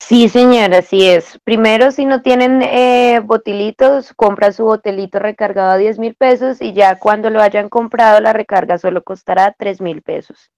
Sí, 0.00 0.28
señora, 0.28 0.78
así 0.78 1.06
es. 1.06 1.38
Primero, 1.44 1.90
si 1.90 2.04
no 2.04 2.20
tienen 2.20 2.60
eh, 2.62 3.20
botilitos, 3.24 4.12
compra 4.14 4.52
su 4.52 4.64
botelito 4.64 5.18
recargado 5.18 5.72
a 5.72 5.78
10 5.78 5.98
mil 5.98 6.14
pesos 6.14 6.60
y 6.60 6.74
ya 6.74 6.98
cuando 6.98 7.30
lo 7.30 7.40
hayan 7.40 7.68
comprado, 7.68 8.20
la 8.20 8.32
recarga 8.32 8.76
solo 8.78 9.02
costará 9.02 9.54
3 9.58 9.80
mil 9.80 10.02
pesos. 10.02 10.50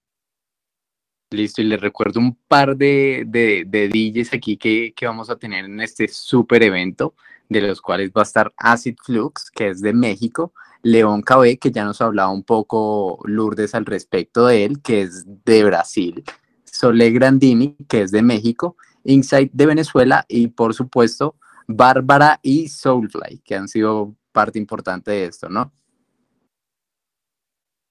Listo, 1.29 1.61
y 1.61 1.65
les 1.65 1.81
recuerdo 1.81 2.19
un 2.19 2.37
par 2.47 2.77
de, 2.77 3.25
de, 3.27 3.65
de 3.67 3.89
DJs 3.89 4.33
aquí 4.33 4.57
que, 4.57 4.93
que, 4.95 5.05
vamos 5.05 5.29
a 5.29 5.35
tener 5.35 5.65
en 5.65 5.81
este 5.81 6.07
super 6.07 6.63
evento, 6.63 7.15
de 7.49 7.61
los 7.61 7.81
cuales 7.81 8.11
va 8.11 8.21
a 8.21 8.23
estar 8.23 8.53
Acid 8.57 8.95
Flux, 9.03 9.51
que 9.51 9.69
es 9.69 9.81
de 9.81 9.93
México, 9.93 10.53
León 10.83 11.21
KB, 11.21 11.57
que 11.59 11.71
ya 11.71 11.83
nos 11.83 12.01
hablaba 12.01 12.31
un 12.31 12.43
poco 12.43 13.19
Lourdes 13.25 13.75
al 13.75 13.85
respecto 13.85 14.47
de 14.47 14.63
él, 14.63 14.81
que 14.81 15.01
es 15.01 15.25
de 15.43 15.65
Brasil, 15.65 16.23
Sole 16.63 17.11
Grandini, 17.11 17.75
que 17.89 18.01
es 18.01 18.11
de 18.11 18.21
México, 18.21 18.77
Insight 19.07 19.51
de 19.53 19.65
Venezuela 19.65 20.25
y 20.27 20.47
por 20.47 20.73
supuesto 20.73 21.35
Bárbara 21.67 22.39
y 22.41 22.69
Soulfly, 22.69 23.41
que 23.43 23.55
han 23.55 23.67
sido 23.67 24.15
parte 24.31 24.59
importante 24.59 25.11
de 25.11 25.25
esto, 25.25 25.49
¿no? 25.49 25.71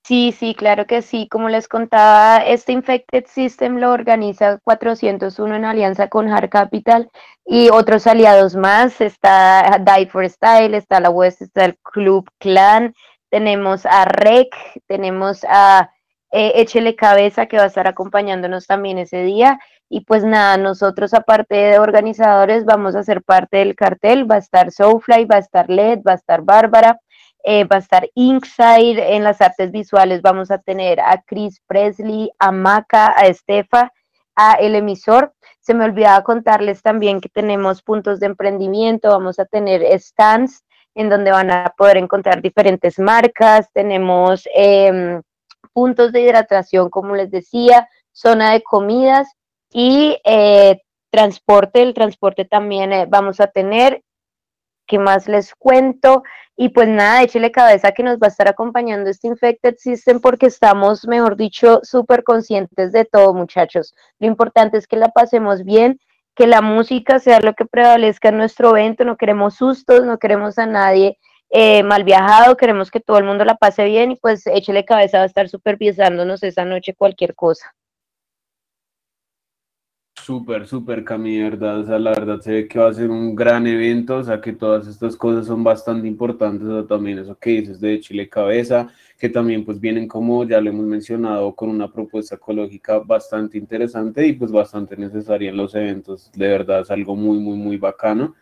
Sí, 0.06 0.30
sí, 0.30 0.54
claro 0.54 0.86
que 0.86 1.02
sí. 1.02 1.26
Como 1.28 1.48
les 1.48 1.66
contaba, 1.66 2.36
este 2.38 2.70
Infected 2.70 3.24
System 3.26 3.78
lo 3.78 3.90
organiza 3.90 4.60
401 4.62 5.56
en 5.56 5.64
alianza 5.64 6.08
con 6.08 6.28
Hard 6.28 6.48
Capital 6.48 7.10
y 7.44 7.70
otros 7.70 8.06
aliados 8.06 8.54
más. 8.54 9.00
Está 9.00 9.82
Die 9.84 10.06
for 10.06 10.28
Style, 10.30 10.76
está 10.76 11.00
la 11.00 11.10
West, 11.10 11.42
está 11.42 11.64
el 11.64 11.76
Club 11.78 12.30
Clan, 12.38 12.94
tenemos 13.30 13.84
a 13.84 14.04
Rec, 14.04 14.54
tenemos 14.86 15.44
a 15.48 15.90
eh, 16.30 16.52
Échele 16.54 16.94
Cabeza 16.94 17.46
que 17.46 17.56
va 17.56 17.64
a 17.64 17.66
estar 17.66 17.88
acompañándonos 17.88 18.68
también 18.68 18.98
ese 18.98 19.24
día 19.24 19.58
y 19.88 20.00
pues 20.00 20.24
nada, 20.24 20.56
nosotros 20.56 21.14
aparte 21.14 21.54
de 21.54 21.78
organizadores 21.78 22.64
vamos 22.64 22.96
a 22.96 23.04
ser 23.04 23.22
parte 23.22 23.58
del 23.58 23.76
cartel, 23.76 24.28
va 24.30 24.36
a 24.36 24.38
estar 24.38 24.72
Soulfly, 24.72 25.26
va 25.26 25.36
a 25.36 25.40
estar 25.40 25.70
LED, 25.70 26.00
va 26.06 26.12
a 26.12 26.16
estar 26.16 26.42
Bárbara, 26.42 26.98
eh, 27.44 27.64
va 27.64 27.76
a 27.76 27.78
estar 27.78 28.08
Inkside, 28.14 29.14
en 29.14 29.22
las 29.22 29.40
artes 29.40 29.70
visuales 29.70 30.22
vamos 30.22 30.50
a 30.50 30.58
tener 30.58 30.98
a 31.00 31.22
Chris 31.24 31.60
Presley, 31.68 32.30
a 32.40 32.50
Maca, 32.50 33.14
a 33.16 33.26
Estefa, 33.26 33.92
a 34.34 34.54
El 34.54 34.74
Emisor. 34.74 35.32
Se 35.60 35.72
me 35.72 35.84
olvidaba 35.84 36.24
contarles 36.24 36.82
también 36.82 37.20
que 37.20 37.28
tenemos 37.28 37.82
puntos 37.82 38.18
de 38.18 38.26
emprendimiento, 38.26 39.10
vamos 39.10 39.38
a 39.38 39.44
tener 39.44 39.82
stands 40.00 40.64
en 40.96 41.08
donde 41.08 41.30
van 41.30 41.50
a 41.52 41.72
poder 41.76 41.98
encontrar 41.98 42.42
diferentes 42.42 42.98
marcas, 42.98 43.70
tenemos 43.72 44.48
em, 44.54 45.22
puntos 45.72 46.10
de 46.10 46.22
hidratación, 46.22 46.90
como 46.90 47.14
les 47.14 47.30
decía, 47.30 47.88
zona 48.12 48.52
de 48.52 48.62
comidas 48.62 49.35
y 49.78 50.18
eh, 50.24 50.80
transporte, 51.10 51.82
el 51.82 51.92
transporte 51.92 52.46
también 52.46 52.94
eh, 52.94 53.04
vamos 53.06 53.40
a 53.40 53.48
tener. 53.48 54.02
¿Qué 54.86 54.98
más 54.98 55.28
les 55.28 55.54
cuento? 55.54 56.22
Y 56.56 56.70
pues 56.70 56.88
nada, 56.88 57.22
échele 57.22 57.50
cabeza 57.50 57.92
que 57.92 58.02
nos 58.02 58.16
va 58.16 58.28
a 58.28 58.30
estar 58.30 58.48
acompañando 58.48 59.10
este 59.10 59.28
Infected 59.28 59.74
System 59.76 60.20
porque 60.20 60.46
estamos, 60.46 61.06
mejor 61.06 61.36
dicho, 61.36 61.80
súper 61.82 62.24
conscientes 62.24 62.90
de 62.90 63.04
todo, 63.04 63.34
muchachos. 63.34 63.94
Lo 64.18 64.26
importante 64.26 64.78
es 64.78 64.86
que 64.86 64.96
la 64.96 65.08
pasemos 65.08 65.62
bien, 65.62 66.00
que 66.34 66.46
la 66.46 66.62
música 66.62 67.18
sea 67.18 67.40
lo 67.40 67.52
que 67.52 67.66
prevalezca 67.66 68.30
en 68.30 68.38
nuestro 68.38 68.74
evento. 68.74 69.04
No 69.04 69.18
queremos 69.18 69.56
sustos, 69.56 70.06
no 70.06 70.18
queremos 70.18 70.58
a 70.58 70.64
nadie 70.64 71.18
eh, 71.50 71.82
mal 71.82 72.02
viajado, 72.02 72.56
queremos 72.56 72.90
que 72.90 73.00
todo 73.00 73.18
el 73.18 73.24
mundo 73.24 73.44
la 73.44 73.56
pase 73.56 73.84
bien 73.84 74.12
y 74.12 74.16
pues 74.16 74.46
échele 74.46 74.86
cabeza, 74.86 75.18
va 75.18 75.24
a 75.24 75.26
estar 75.26 75.50
supervisándonos 75.50 76.42
esa 76.42 76.64
noche 76.64 76.94
cualquier 76.94 77.34
cosa. 77.34 77.74
Súper, 80.26 80.66
súper, 80.66 81.04
Cami, 81.04 81.40
verdad. 81.40 81.78
O 81.78 81.84
sea, 81.84 82.00
la 82.00 82.10
verdad 82.10 82.40
se 82.40 82.50
ve 82.50 82.66
que 82.66 82.80
va 82.80 82.88
a 82.88 82.92
ser 82.92 83.10
un 83.10 83.36
gran 83.36 83.64
evento, 83.64 84.16
o 84.16 84.24
sea, 84.24 84.40
que 84.40 84.52
todas 84.52 84.88
estas 84.88 85.14
cosas 85.14 85.46
son 85.46 85.62
bastante 85.62 86.08
importantes, 86.08 86.66
o 86.66 86.80
sea, 86.80 86.88
también 86.88 87.20
eso 87.20 87.38
que 87.38 87.50
dices 87.50 87.80
de 87.80 88.00
Chile 88.00 88.28
Cabeza, 88.28 88.88
que 89.20 89.28
también 89.28 89.64
pues 89.64 89.78
vienen 89.78 90.08
como 90.08 90.42
ya 90.42 90.60
lo 90.60 90.70
hemos 90.70 90.84
mencionado, 90.84 91.54
con 91.54 91.68
una 91.68 91.92
propuesta 91.92 92.34
ecológica 92.34 92.98
bastante 92.98 93.56
interesante 93.56 94.26
y 94.26 94.32
pues 94.32 94.50
bastante 94.50 94.96
necesaria 94.96 95.50
en 95.50 95.58
los 95.58 95.76
eventos. 95.76 96.28
De 96.32 96.48
verdad 96.48 96.80
es 96.80 96.90
algo 96.90 97.14
muy, 97.14 97.38
muy, 97.38 97.56
muy 97.56 97.76
bacano. 97.76 98.34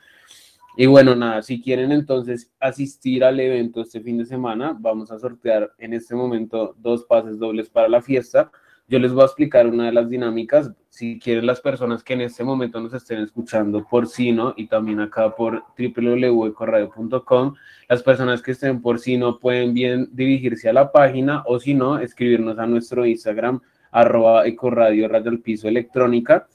Y 0.78 0.86
bueno, 0.86 1.14
nada, 1.14 1.42
si 1.42 1.60
quieren 1.60 1.92
entonces 1.92 2.50
asistir 2.60 3.22
al 3.24 3.38
evento 3.38 3.82
este 3.82 4.00
fin 4.00 4.16
de 4.16 4.24
semana, 4.24 4.74
vamos 4.80 5.10
a 5.10 5.18
sortear 5.18 5.70
en 5.76 5.92
este 5.92 6.14
momento 6.14 6.74
dos 6.78 7.04
pases 7.04 7.38
dobles 7.38 7.68
para 7.68 7.90
la 7.90 8.00
fiesta 8.00 8.50
yo 8.86 8.98
les 8.98 9.12
voy 9.12 9.22
a 9.22 9.26
explicar 9.26 9.66
una 9.66 9.86
de 9.86 9.92
las 9.92 10.08
dinámicas. 10.10 10.70
Si 10.90 11.18
quieren 11.18 11.46
las 11.46 11.60
personas 11.60 12.02
que 12.02 12.12
en 12.12 12.20
este 12.20 12.44
momento 12.44 12.80
nos 12.80 12.92
estén 12.92 13.20
escuchando 13.20 13.86
por 13.88 14.06
Sino 14.06 14.52
y 14.56 14.66
también 14.66 15.00
acá 15.00 15.34
por 15.34 15.64
www.ecoradio.com, 15.78 17.54
las 17.88 18.02
personas 18.02 18.42
que 18.42 18.52
estén 18.52 18.82
por 18.82 18.98
Sino 18.98 19.38
pueden 19.38 19.72
bien 19.72 20.08
dirigirse 20.12 20.68
a 20.68 20.74
la 20.74 20.92
página 20.92 21.42
o 21.46 21.58
si 21.58 21.74
no, 21.74 21.98
escribirnos 21.98 22.58
a 22.58 22.66
nuestro 22.66 23.06
Instagram 23.06 23.60
arroba 23.90 24.44
radio 24.70 25.08
electrónica. 25.64 26.46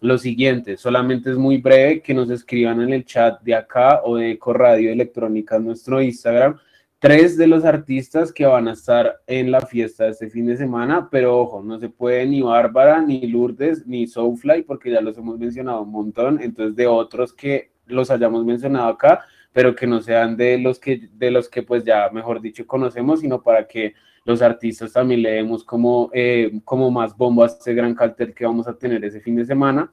Lo 0.00 0.18
siguiente, 0.18 0.76
solamente 0.76 1.30
es 1.30 1.36
muy 1.36 1.58
breve 1.58 2.02
que 2.02 2.14
nos 2.14 2.28
escriban 2.30 2.80
en 2.80 2.92
el 2.92 3.04
chat 3.04 3.40
de 3.42 3.54
acá 3.54 4.02
o 4.04 4.16
de 4.16 4.32
Ecoradio 4.32 4.92
Electrónica 4.92 5.58
nuestro 5.58 6.02
Instagram 6.02 6.58
tres 7.06 7.36
de 7.36 7.46
los 7.46 7.64
artistas 7.64 8.32
que 8.32 8.46
van 8.46 8.66
a 8.66 8.72
estar 8.72 9.22
en 9.28 9.52
la 9.52 9.60
fiesta 9.60 10.08
este 10.08 10.28
fin 10.28 10.44
de 10.44 10.56
semana, 10.56 11.08
pero 11.08 11.38
ojo, 11.38 11.62
no 11.62 11.78
se 11.78 11.88
puede 11.88 12.26
ni 12.26 12.42
Bárbara, 12.42 13.00
ni 13.00 13.28
Lourdes, 13.28 13.86
ni 13.86 14.08
Soulfly, 14.08 14.62
porque 14.62 14.90
ya 14.90 15.00
los 15.00 15.16
hemos 15.16 15.38
mencionado 15.38 15.82
un 15.82 15.92
montón, 15.92 16.40
entonces 16.42 16.74
de 16.74 16.88
otros 16.88 17.32
que 17.32 17.70
los 17.86 18.10
hayamos 18.10 18.44
mencionado 18.44 18.88
acá, 18.88 19.24
pero 19.52 19.72
que 19.76 19.86
no 19.86 20.00
sean 20.00 20.36
de 20.36 20.58
los 20.58 20.80
que, 20.80 21.08
de 21.12 21.30
los 21.30 21.48
que 21.48 21.62
pues 21.62 21.84
ya, 21.84 22.10
mejor 22.10 22.40
dicho, 22.40 22.66
conocemos, 22.66 23.20
sino 23.20 23.40
para 23.40 23.68
que 23.68 23.94
los 24.24 24.42
artistas 24.42 24.92
también 24.92 25.22
le 25.22 25.30
demos 25.30 25.62
como, 25.62 26.10
eh, 26.12 26.58
como 26.64 26.90
más 26.90 27.16
bombo 27.16 27.44
a 27.44 27.46
este 27.46 27.72
gran 27.72 27.94
cartel 27.94 28.34
que 28.34 28.44
vamos 28.44 28.66
a 28.66 28.76
tener 28.76 29.04
ese 29.04 29.20
fin 29.20 29.36
de 29.36 29.44
semana. 29.44 29.92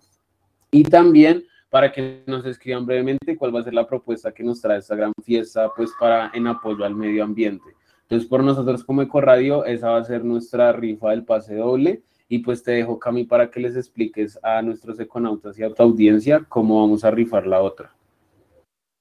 Y 0.72 0.84
también 0.86 1.44
para 1.74 1.92
que 1.92 2.22
nos 2.28 2.46
escriban 2.46 2.86
brevemente 2.86 3.36
cuál 3.36 3.56
va 3.56 3.62
a 3.62 3.64
ser 3.64 3.74
la 3.74 3.88
propuesta 3.88 4.32
que 4.32 4.44
nos 4.44 4.62
trae 4.62 4.78
esta 4.78 4.96
gran 4.96 5.12
fiesta, 5.24 5.72
pues 5.76 5.90
para 6.00 6.30
en 6.36 6.46
apoyo 6.46 6.86
al 6.86 6.94
medio 6.94 7.24
ambiente. 7.24 7.66
Entonces, 8.04 8.30
por 8.30 8.44
nosotros 8.44 8.84
como 8.84 9.02
Ecoradio, 9.02 9.66
esa 9.66 9.90
va 9.90 9.98
a 9.98 10.04
ser 10.04 10.24
nuestra 10.24 10.72
rifa 10.72 11.10
del 11.10 11.26
pase 11.26 11.56
doble. 11.56 12.04
Y 12.30 12.40
pues 12.40 12.62
te 12.62 12.74
dejo, 12.74 13.00
Cami, 13.00 13.24
para 13.24 13.50
que 13.50 13.60
les 13.60 13.76
expliques 13.76 14.38
a 14.44 14.62
nuestros 14.62 15.00
econautas 15.00 15.58
y 15.58 15.64
a 15.64 15.74
tu 15.74 15.82
audiencia 15.82 16.46
cómo 16.48 16.80
vamos 16.80 17.04
a 17.04 17.10
rifar 17.10 17.48
la 17.48 17.64
otra. 17.64 17.92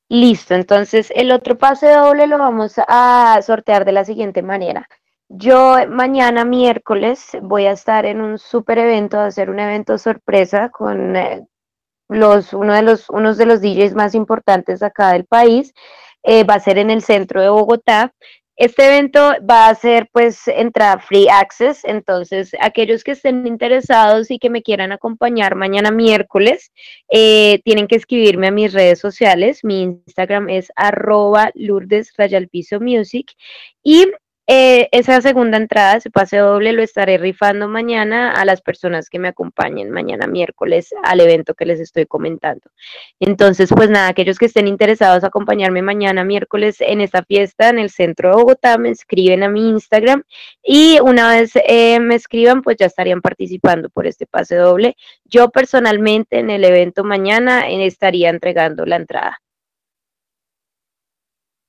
Listo, 0.08 0.54
entonces 0.54 1.12
el 1.14 1.30
otro 1.30 1.58
pase 1.58 1.92
doble 1.92 2.26
lo 2.26 2.38
vamos 2.38 2.76
a 2.88 3.38
sortear 3.42 3.84
de 3.84 3.92
la 3.92 4.06
siguiente 4.06 4.40
manera. 4.40 4.88
Yo 5.28 5.76
mañana 5.90 6.46
miércoles 6.46 7.36
voy 7.42 7.66
a 7.66 7.72
estar 7.72 8.06
en 8.06 8.22
un 8.22 8.38
super 8.38 8.78
evento, 8.78 9.18
a 9.18 9.26
hacer 9.26 9.50
un 9.50 9.60
evento 9.60 9.98
sorpresa 9.98 10.70
con 10.70 11.16
eh, 11.16 11.46
los, 12.12 12.52
uno 12.52 12.74
de 12.74 12.82
los, 12.82 13.10
unos 13.10 13.36
de 13.38 13.46
los 13.46 13.60
DJs 13.60 13.94
más 13.94 14.14
importantes 14.14 14.82
acá 14.82 15.12
del 15.12 15.24
país. 15.24 15.72
Eh, 16.24 16.44
va 16.44 16.54
a 16.54 16.60
ser 16.60 16.78
en 16.78 16.90
el 16.90 17.02
centro 17.02 17.42
de 17.42 17.48
Bogotá. 17.48 18.12
Este 18.56 18.86
evento 18.86 19.32
va 19.48 19.68
a 19.68 19.74
ser 19.74 20.08
pues 20.12 20.46
entrada 20.46 20.98
free 20.98 21.26
access, 21.28 21.84
entonces 21.84 22.52
aquellos 22.60 23.02
que 23.02 23.12
estén 23.12 23.46
interesados 23.46 24.30
y 24.30 24.38
que 24.38 24.50
me 24.50 24.62
quieran 24.62 24.92
acompañar 24.92 25.56
mañana 25.56 25.90
miércoles, 25.90 26.70
eh, 27.10 27.60
tienen 27.64 27.88
que 27.88 27.96
escribirme 27.96 28.48
a 28.48 28.52
mis 28.52 28.72
redes 28.72 29.00
sociales. 29.00 29.64
Mi 29.64 29.82
Instagram 29.82 30.50
es 30.50 30.70
arroba 30.76 31.50
Lourdes 31.54 32.12
Music 32.80 33.32
y 33.82 34.06
eh, 34.48 34.88
esa 34.90 35.20
segunda 35.20 35.56
entrada, 35.56 35.96
ese 35.96 36.10
pase 36.10 36.38
doble, 36.38 36.72
lo 36.72 36.82
estaré 36.82 37.16
rifando 37.16 37.68
mañana 37.68 38.32
a 38.32 38.44
las 38.44 38.60
personas 38.60 39.08
que 39.08 39.20
me 39.20 39.28
acompañen 39.28 39.90
mañana 39.90 40.26
miércoles 40.26 40.90
al 41.04 41.20
evento 41.20 41.54
que 41.54 41.64
les 41.64 41.78
estoy 41.78 42.06
comentando. 42.06 42.62
Entonces, 43.20 43.70
pues 43.74 43.88
nada, 43.88 44.08
aquellos 44.08 44.38
que 44.38 44.46
estén 44.46 44.66
interesados 44.66 45.22
a 45.22 45.28
acompañarme 45.28 45.82
mañana 45.82 46.24
miércoles 46.24 46.80
en 46.80 47.00
esta 47.00 47.22
fiesta 47.22 47.68
en 47.68 47.78
el 47.78 47.90
centro 47.90 48.30
de 48.30 48.36
Bogotá, 48.36 48.78
me 48.78 48.90
escriben 48.90 49.44
a 49.44 49.48
mi 49.48 49.68
Instagram 49.68 50.24
y 50.62 50.98
una 51.00 51.28
vez 51.30 51.52
eh, 51.68 52.00
me 52.00 52.16
escriban, 52.16 52.62
pues 52.62 52.76
ya 52.78 52.86
estarían 52.86 53.20
participando 53.20 53.90
por 53.90 54.06
este 54.06 54.26
pase 54.26 54.56
doble. 54.56 54.96
Yo 55.24 55.50
personalmente 55.50 56.40
en 56.40 56.50
el 56.50 56.64
evento 56.64 57.04
mañana 57.04 57.68
eh, 57.68 57.86
estaría 57.86 58.30
entregando 58.30 58.86
la 58.86 58.96
entrada. 58.96 59.38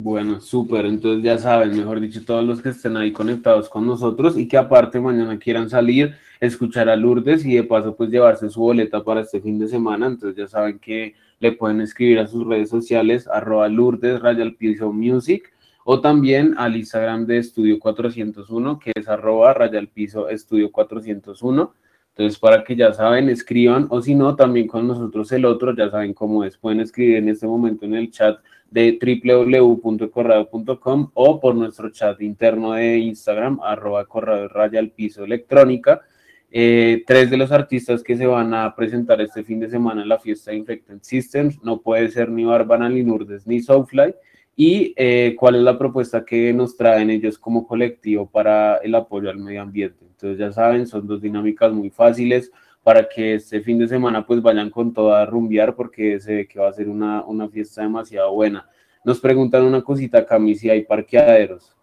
Bueno, 0.03 0.41
súper. 0.41 0.85
Entonces 0.85 1.23
ya 1.23 1.37
saben, 1.37 1.77
mejor 1.77 2.01
dicho, 2.01 2.25
todos 2.25 2.43
los 2.43 2.61
que 2.61 2.69
estén 2.69 2.97
ahí 2.97 3.13
conectados 3.13 3.69
con 3.69 3.87
nosotros 3.87 4.37
y 4.37 4.49
que 4.49 4.57
aparte 4.57 4.99
mañana 4.99 5.39
quieran 5.39 5.69
salir, 5.69 6.17
escuchar 6.41 6.89
a 6.89 6.97
Lourdes 6.97 7.45
y 7.45 7.55
de 7.55 7.63
paso 7.63 7.95
pues 7.95 8.09
llevarse 8.09 8.49
su 8.49 8.59
boleta 8.59 9.01
para 9.01 9.21
este 9.21 9.39
fin 9.39 9.57
de 9.59 9.69
semana. 9.69 10.07
Entonces 10.07 10.35
ya 10.35 10.45
saben 10.49 10.77
que 10.79 11.15
le 11.39 11.53
pueden 11.53 11.79
escribir 11.79 12.19
a 12.19 12.27
sus 12.27 12.45
redes 12.45 12.69
sociales 12.69 13.29
arroba 13.29 13.69
Lourdes 13.69 14.21
Rayal 14.21 14.55
Piso 14.55 14.91
Music 14.91 15.53
o 15.85 16.01
también 16.01 16.53
al 16.57 16.75
Instagram 16.75 17.25
de 17.25 17.37
Estudio 17.37 17.79
401 17.79 18.79
que 18.79 18.91
es 18.93 19.07
arroba 19.07 19.53
Rayal 19.53 19.87
Piso 19.87 20.27
Estudio 20.27 20.69
401. 20.69 21.73
Entonces, 22.09 22.37
para 22.37 22.63
que 22.63 22.75
ya 22.75 22.93
saben, 22.93 23.29
escriban, 23.29 23.87
o 23.89 24.01
si 24.01 24.13
no, 24.13 24.35
también 24.35 24.67
con 24.67 24.85
nosotros 24.85 25.31
el 25.31 25.45
otro, 25.45 25.73
ya 25.75 25.89
saben 25.89 26.13
cómo 26.13 26.43
es. 26.43 26.57
Pueden 26.57 26.79
escribir 26.81 27.15
en 27.15 27.29
este 27.29 27.47
momento 27.47 27.85
en 27.85 27.95
el 27.95 28.11
chat 28.11 28.37
de 28.73 28.97
www.corrado.com 29.23 31.11
o 31.13 31.39
por 31.39 31.53
nuestro 31.53 31.91
chat 31.91 32.19
interno 32.21 32.73
de 32.73 32.97
Instagram, 32.97 33.59
arroba 33.61 34.05
corrado 34.05 34.47
raya 34.47 34.79
al 34.79 34.89
piso 34.89 35.23
electrónica. 35.23 36.01
Eh, 36.49 37.03
tres 37.05 37.29
de 37.29 37.37
los 37.37 37.51
artistas 37.51 38.01
que 38.01 38.17
se 38.17 38.25
van 38.25 38.53
a 38.55 38.75
presentar 38.75 39.21
este 39.21 39.43
fin 39.43 39.59
de 39.59 39.69
semana 39.69 40.01
en 40.01 40.09
la 40.09 40.17
fiesta 40.17 40.49
de 40.51 40.57
Infected 40.57 40.99
Systems 41.01 41.61
no 41.63 41.81
puede 41.81 42.09
ser 42.09 42.29
ni 42.29 42.45
Barbana, 42.45 42.89
ni 42.89 43.03
ni 43.03 43.61
Soulfly. 43.61 44.15
¿Y 44.55 44.93
eh, 44.97 45.35
cuál 45.37 45.55
es 45.55 45.61
la 45.61 45.77
propuesta 45.77 46.25
que 46.25 46.51
nos 46.53 46.75
traen 46.75 47.11
ellos 47.11 47.37
como 47.37 47.67
colectivo 47.67 48.27
para 48.29 48.77
el 48.77 48.95
apoyo 48.95 49.29
al 49.29 49.37
medio 49.37 49.61
ambiente? 49.61 50.03
Entonces 50.03 50.39
ya 50.39 50.51
saben, 50.51 50.87
son 50.87 51.05
dos 51.05 51.21
dinámicas 51.21 51.71
muy 51.71 51.91
fáciles 51.91 52.51
para 52.83 53.07
que 53.07 53.35
este 53.35 53.61
fin 53.61 53.79
de 53.79 53.87
semana 53.87 54.25
pues 54.25 54.41
vayan 54.41 54.69
con 54.69 54.93
toda 54.93 55.21
a 55.21 55.25
rumbear 55.25 55.75
porque 55.75 56.19
se 56.19 56.35
ve 56.35 56.47
que 56.47 56.59
va 56.59 56.69
a 56.69 56.73
ser 56.73 56.89
una, 56.89 57.23
una 57.23 57.47
fiesta 57.47 57.81
demasiado 57.81 58.33
buena. 58.33 58.69
Nos 59.05 59.19
preguntan 59.19 59.63
una 59.63 59.81
cosita, 59.81 60.25
Cami, 60.25 60.55
si 60.55 60.69
hay 60.69 60.83
parqueaderos. 60.83 61.75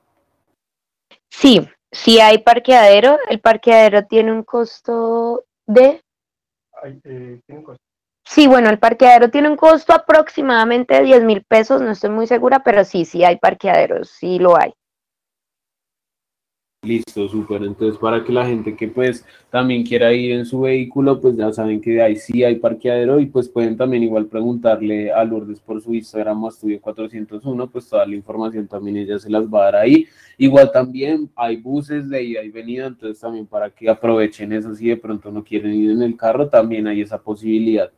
Sí, 1.29 1.67
sí 1.91 2.21
hay 2.21 2.39
parqueadero. 2.39 3.19
El 3.29 3.41
parqueadero 3.41 4.05
tiene 4.07 4.33
un 4.33 4.43
costo 4.43 5.45
de... 5.67 6.03
Eh, 6.85 7.41
¿tiene 7.47 7.61
un 7.61 7.63
costo? 7.63 7.83
Sí, 8.25 8.47
bueno, 8.47 8.71
el 8.71 8.79
parqueadero 8.79 9.29
tiene 9.31 9.49
un 9.49 9.57
costo 9.57 9.93
aproximadamente 9.93 10.95
de 10.95 11.03
10 11.03 11.25
mil 11.25 11.43
pesos, 11.43 11.83
no 11.83 11.91
estoy 11.91 12.11
muy 12.11 12.27
segura, 12.27 12.63
pero 12.63 12.85
sí, 12.85 13.05
sí 13.05 13.25
hay 13.25 13.39
parqueaderos, 13.39 14.11
sí 14.11 14.39
lo 14.39 14.57
hay. 14.57 14.73
Listo, 16.83 17.29
súper. 17.29 17.63
Entonces, 17.63 17.99
para 17.99 18.25
que 18.25 18.33
la 18.33 18.47
gente 18.47 18.75
que 18.75 18.89
pues 18.89 19.27
también 19.51 19.85
quiera 19.85 20.15
ir 20.15 20.33
en 20.33 20.47
su 20.47 20.61
vehículo, 20.61 21.21
pues 21.21 21.37
ya 21.37 21.53
saben 21.53 21.79
que 21.79 22.01
ahí 22.01 22.17
sí 22.17 22.43
hay 22.43 22.55
parqueadero 22.57 23.21
y 23.21 23.27
pues 23.27 23.51
pueden 23.51 23.77
también 23.77 24.03
igual 24.03 24.29
preguntarle 24.29 25.13
a 25.13 25.23
Lourdes 25.23 25.61
por 25.61 25.83
su 25.83 25.93
Instagram 25.93 26.47
Estudio 26.47 26.81
401, 26.81 27.71
pues 27.71 27.87
toda 27.87 28.07
la 28.07 28.15
información 28.17 28.67
también 28.67 28.97
ella 28.97 29.19
se 29.19 29.29
las 29.29 29.45
va 29.45 29.61
a 29.61 29.65
dar 29.65 29.77
ahí. 29.77 30.07
Igual 30.39 30.73
también 30.73 31.31
hay 31.37 31.57
buses 31.59 32.09
de 32.09 32.23
ida 32.23 32.43
y 32.43 32.49
venida, 32.49 32.87
entonces 32.87 33.21
también 33.21 33.47
para 33.47 33.69
que 33.69 33.91
aprovechen 33.91 34.51
eso 34.55 34.75
si 34.75 34.89
de 34.89 34.97
pronto 34.97 35.31
no 35.31 35.45
quieren 35.45 35.75
ir 35.75 35.91
en 35.91 36.01
el 36.01 36.17
carro, 36.17 36.49
también 36.49 36.87
hay 36.87 37.03
esa 37.03 37.19
posibilidad. 37.23 37.91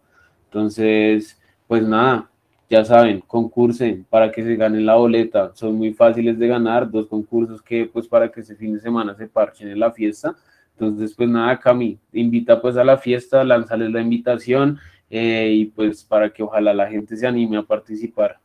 Entonces, 0.46 1.40
pues 1.68 1.84
nada, 1.84 2.31
ya 2.72 2.86
saben, 2.86 3.20
concursen 3.20 4.06
para 4.08 4.32
que 4.32 4.42
se 4.42 4.56
ganen 4.56 4.86
la 4.86 4.94
boleta. 4.94 5.52
Son 5.54 5.74
muy 5.74 5.92
fáciles 5.92 6.38
de 6.38 6.48
ganar, 6.48 6.90
dos 6.90 7.06
concursos 7.06 7.60
que 7.60 7.84
pues 7.84 8.08
para 8.08 8.32
que 8.32 8.40
ese 8.40 8.56
fin 8.56 8.72
de 8.72 8.80
semana 8.80 9.14
se 9.14 9.26
parchen 9.26 9.68
en 9.68 9.78
la 9.78 9.92
fiesta. 9.92 10.34
Entonces, 10.72 11.14
pues 11.14 11.28
nada, 11.28 11.60
Cami, 11.60 11.98
invita 12.14 12.62
pues 12.62 12.78
a 12.78 12.82
la 12.82 12.96
fiesta, 12.96 13.44
lánzales 13.44 13.90
la 13.90 14.00
invitación 14.00 14.78
eh, 15.10 15.50
y 15.52 15.66
pues 15.66 16.02
para 16.02 16.32
que 16.32 16.42
ojalá 16.42 16.72
la 16.72 16.88
gente 16.88 17.14
se 17.14 17.26
anime 17.26 17.58
a 17.58 17.62
participar. 17.62 18.38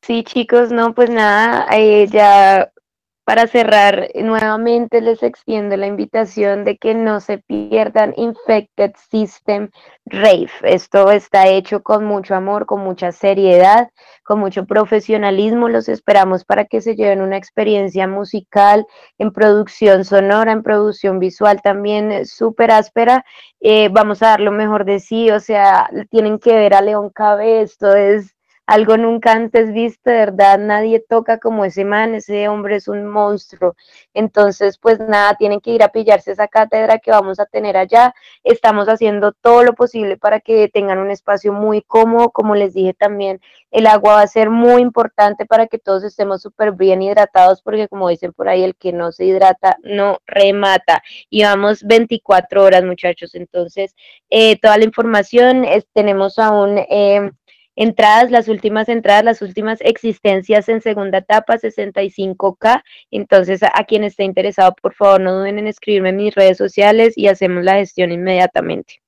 Sí, 0.00 0.24
chicos, 0.24 0.72
no, 0.72 0.94
pues 0.94 1.10
nada, 1.10 1.66
eh, 1.76 2.06
ya 2.10 2.72
para 3.24 3.46
cerrar, 3.46 4.08
nuevamente 4.16 5.00
les 5.00 5.22
extiendo 5.22 5.76
la 5.76 5.86
invitación 5.86 6.64
de 6.64 6.76
que 6.76 6.94
no 6.94 7.20
se 7.20 7.38
pierdan 7.38 8.14
Infected 8.16 8.92
System 9.10 9.70
Rave. 10.06 10.50
Esto 10.62 11.10
está 11.12 11.46
hecho 11.46 11.82
con 11.82 12.04
mucho 12.04 12.34
amor, 12.34 12.66
con 12.66 12.80
mucha 12.80 13.12
seriedad, 13.12 13.90
con 14.24 14.40
mucho 14.40 14.66
profesionalismo. 14.66 15.68
Los 15.68 15.88
esperamos 15.88 16.44
para 16.44 16.64
que 16.64 16.80
se 16.80 16.96
lleven 16.96 17.22
una 17.22 17.36
experiencia 17.36 18.08
musical, 18.08 18.86
en 19.18 19.32
producción 19.32 20.04
sonora, 20.04 20.50
en 20.50 20.64
producción 20.64 21.20
visual 21.20 21.62
también 21.62 22.26
súper 22.26 22.72
áspera. 22.72 23.24
Eh, 23.60 23.88
vamos 23.92 24.22
a 24.22 24.30
dar 24.30 24.40
lo 24.40 24.50
mejor 24.50 24.84
de 24.84 24.98
sí, 24.98 25.30
o 25.30 25.38
sea, 25.38 25.88
tienen 26.10 26.40
que 26.40 26.56
ver 26.56 26.74
a 26.74 26.82
León 26.82 27.10
Cabe, 27.10 27.62
esto 27.62 27.94
es 27.94 28.34
algo 28.72 28.96
nunca 28.96 29.32
antes 29.32 29.70
visto, 29.70 30.08
de 30.08 30.16
verdad, 30.16 30.58
nadie 30.58 30.98
toca 30.98 31.38
como 31.38 31.66
ese 31.66 31.84
man, 31.84 32.14
ese 32.14 32.48
hombre 32.48 32.76
es 32.76 32.88
un 32.88 33.06
monstruo. 33.06 33.76
Entonces, 34.14 34.78
pues 34.78 34.98
nada, 34.98 35.34
tienen 35.34 35.60
que 35.60 35.72
ir 35.72 35.82
a 35.82 35.88
pillarse 35.88 36.32
esa 36.32 36.48
cátedra 36.48 36.98
que 36.98 37.10
vamos 37.10 37.38
a 37.38 37.44
tener 37.44 37.76
allá. 37.76 38.14
Estamos 38.42 38.88
haciendo 38.88 39.32
todo 39.32 39.62
lo 39.62 39.74
posible 39.74 40.16
para 40.16 40.40
que 40.40 40.70
tengan 40.72 41.00
un 41.00 41.10
espacio 41.10 41.52
muy 41.52 41.82
cómodo, 41.82 42.30
como 42.30 42.54
les 42.54 42.72
dije 42.72 42.94
también, 42.94 43.42
el 43.70 43.86
agua 43.86 44.14
va 44.14 44.22
a 44.22 44.26
ser 44.26 44.48
muy 44.48 44.80
importante 44.80 45.44
para 45.44 45.66
que 45.66 45.78
todos 45.78 46.02
estemos 46.02 46.40
súper 46.40 46.72
bien 46.72 47.02
hidratados, 47.02 47.60
porque 47.60 47.88
como 47.88 48.08
dicen 48.08 48.32
por 48.32 48.48
ahí, 48.48 48.64
el 48.64 48.74
que 48.74 48.94
no 48.94 49.12
se 49.12 49.26
hidrata 49.26 49.76
no 49.82 50.20
remata. 50.24 51.02
Y 51.28 51.42
vamos 51.42 51.82
24 51.84 52.64
horas, 52.64 52.84
muchachos. 52.84 53.34
Entonces, 53.34 53.94
eh, 54.30 54.58
toda 54.58 54.78
la 54.78 54.84
información 54.84 55.66
tenemos 55.92 56.38
aún... 56.38 56.78
Eh, 56.88 57.32
entradas, 57.76 58.30
las 58.30 58.48
últimas 58.48 58.88
entradas, 58.88 59.24
las 59.24 59.42
últimas 59.42 59.80
existencias 59.80 60.68
en 60.68 60.80
segunda 60.80 61.18
etapa, 61.18 61.58
65K. 61.58 62.82
Entonces, 63.10 63.62
a, 63.62 63.84
quien 63.84 64.04
esté 64.04 64.24
interesado, 64.24 64.74
por 64.80 64.94
favor, 64.94 65.20
no 65.20 65.38
duden 65.38 65.58
en 65.58 65.66
escribirme 65.66 66.10
en 66.10 66.16
mis 66.16 66.34
redes 66.34 66.58
sociales 66.58 67.16
y 67.16 67.28
hacemos 67.28 67.64
la 67.64 67.74
gestión 67.74 68.12
inmediatamente. 68.12 69.02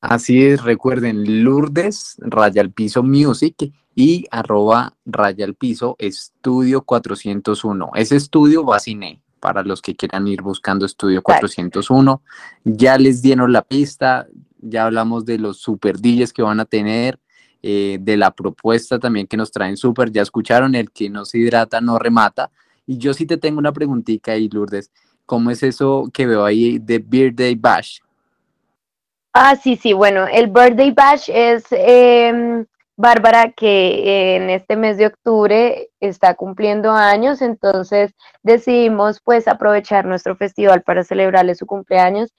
Así 0.00 0.44
es, 0.44 0.64
recuerden, 0.64 1.44
Lourdes, 1.44 2.16
Raya 2.18 2.60
al 2.60 2.72
Piso 2.72 3.04
Music 3.04 3.72
y 3.94 4.26
arroba 4.32 4.96
Raya 5.04 5.44
al 5.44 5.54
Piso 5.54 5.94
Estudio 6.00 6.82
401. 6.82 7.90
Ese 7.94 8.16
estudio 8.16 8.64
va 8.64 8.76
a 8.76 8.80
cine 8.80 9.22
para 9.38 9.62
los 9.62 9.80
que 9.80 9.94
quieran 9.94 10.26
ir 10.26 10.42
buscando 10.42 10.86
Estudio 10.86 11.22
401. 11.22 12.20
Ya 12.64 12.98
les 12.98 13.22
dieron 13.22 13.52
la 13.52 13.62
pista, 13.62 14.26
ya 14.62 14.86
hablamos 14.86 15.26
de 15.26 15.38
los 15.38 15.58
super 15.58 15.96
que 16.00 16.42
van 16.42 16.60
a 16.60 16.64
tener, 16.64 17.18
eh, 17.62 17.98
de 18.00 18.16
la 18.16 18.30
propuesta 18.30 18.98
también 18.98 19.26
que 19.26 19.36
nos 19.36 19.52
traen 19.52 19.76
super, 19.76 20.10
ya 20.10 20.22
escucharon, 20.22 20.74
el 20.74 20.90
que 20.90 21.10
no 21.10 21.24
se 21.24 21.38
hidrata 21.38 21.80
no 21.80 21.98
remata. 21.98 22.50
Y 22.86 22.98
yo 22.98 23.12
sí 23.14 23.26
te 23.26 23.36
tengo 23.36 23.58
una 23.58 23.72
preguntita 23.72 24.32
ahí, 24.32 24.48
Lourdes, 24.48 24.90
¿cómo 25.26 25.50
es 25.50 25.62
eso 25.62 26.08
que 26.12 26.26
veo 26.26 26.44
ahí 26.44 26.78
de 26.78 26.98
Birthday 26.98 27.54
Bash? 27.54 27.98
Ah, 29.32 29.56
sí, 29.56 29.76
sí, 29.76 29.92
bueno, 29.92 30.26
el 30.26 30.48
Birthday 30.48 30.90
Bash 30.90 31.30
es 31.32 31.64
em, 31.70 32.66
Bárbara 32.96 33.52
que 33.52 34.36
en 34.36 34.50
este 34.50 34.76
mes 34.76 34.98
de 34.98 35.06
octubre 35.06 35.88
está 36.00 36.34
cumpliendo 36.34 36.92
años, 36.92 37.40
entonces 37.40 38.12
decidimos 38.42 39.20
pues 39.24 39.48
aprovechar 39.48 40.04
nuestro 40.04 40.36
festival 40.36 40.82
para 40.82 41.02
celebrarle 41.02 41.54
su 41.54 41.64
cumpleaños 41.64 42.34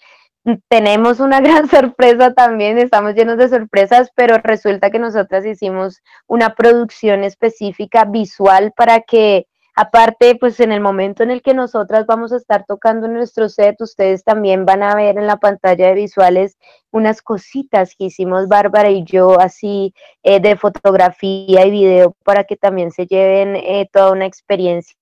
tenemos 0.69 1.19
una 1.19 1.41
gran 1.41 1.67
sorpresa 1.69 2.33
también, 2.33 2.77
estamos 2.77 3.15
llenos 3.15 3.37
de 3.37 3.49
sorpresas, 3.49 4.11
pero 4.15 4.37
resulta 4.37 4.91
que 4.91 4.99
nosotras 4.99 5.45
hicimos 5.45 6.01
una 6.27 6.55
producción 6.55 7.23
específica 7.23 8.05
visual 8.05 8.73
para 8.75 9.01
que 9.01 9.47
Aparte, 9.75 10.35
pues 10.35 10.59
en 10.59 10.71
el 10.71 10.81
momento 10.81 11.23
en 11.23 11.31
el 11.31 11.41
que 11.41 11.55
nosotras 11.55 12.05
vamos 12.05 12.31
a 12.31 12.37
estar 12.37 12.63
tocando 12.63 13.07
nuestro 13.07 13.49
set, 13.49 13.81
ustedes 13.81 14.23
también 14.23 14.65
van 14.65 14.83
a 14.83 14.93
ver 14.93 15.17
en 15.17 15.25
la 15.25 15.37
pantalla 15.37 15.87
de 15.87 15.95
visuales 15.95 16.59
unas 16.91 17.23
cositas 17.23 17.95
que 17.95 18.05
hicimos 18.05 18.47
Bárbara 18.47 18.91
y 18.91 19.03
yo 19.03 19.39
así 19.39 19.95
eh, 20.21 20.39
de 20.39 20.57
fotografía 20.57 21.65
y 21.65 21.71
video 21.71 22.15
para 22.23 22.43
que 22.43 22.55
también 22.55 22.91
se 22.91 23.07
lleven 23.07 23.55
eh, 23.55 23.89
toda 23.91 24.11
una 24.11 24.27
experiencia. 24.27 24.95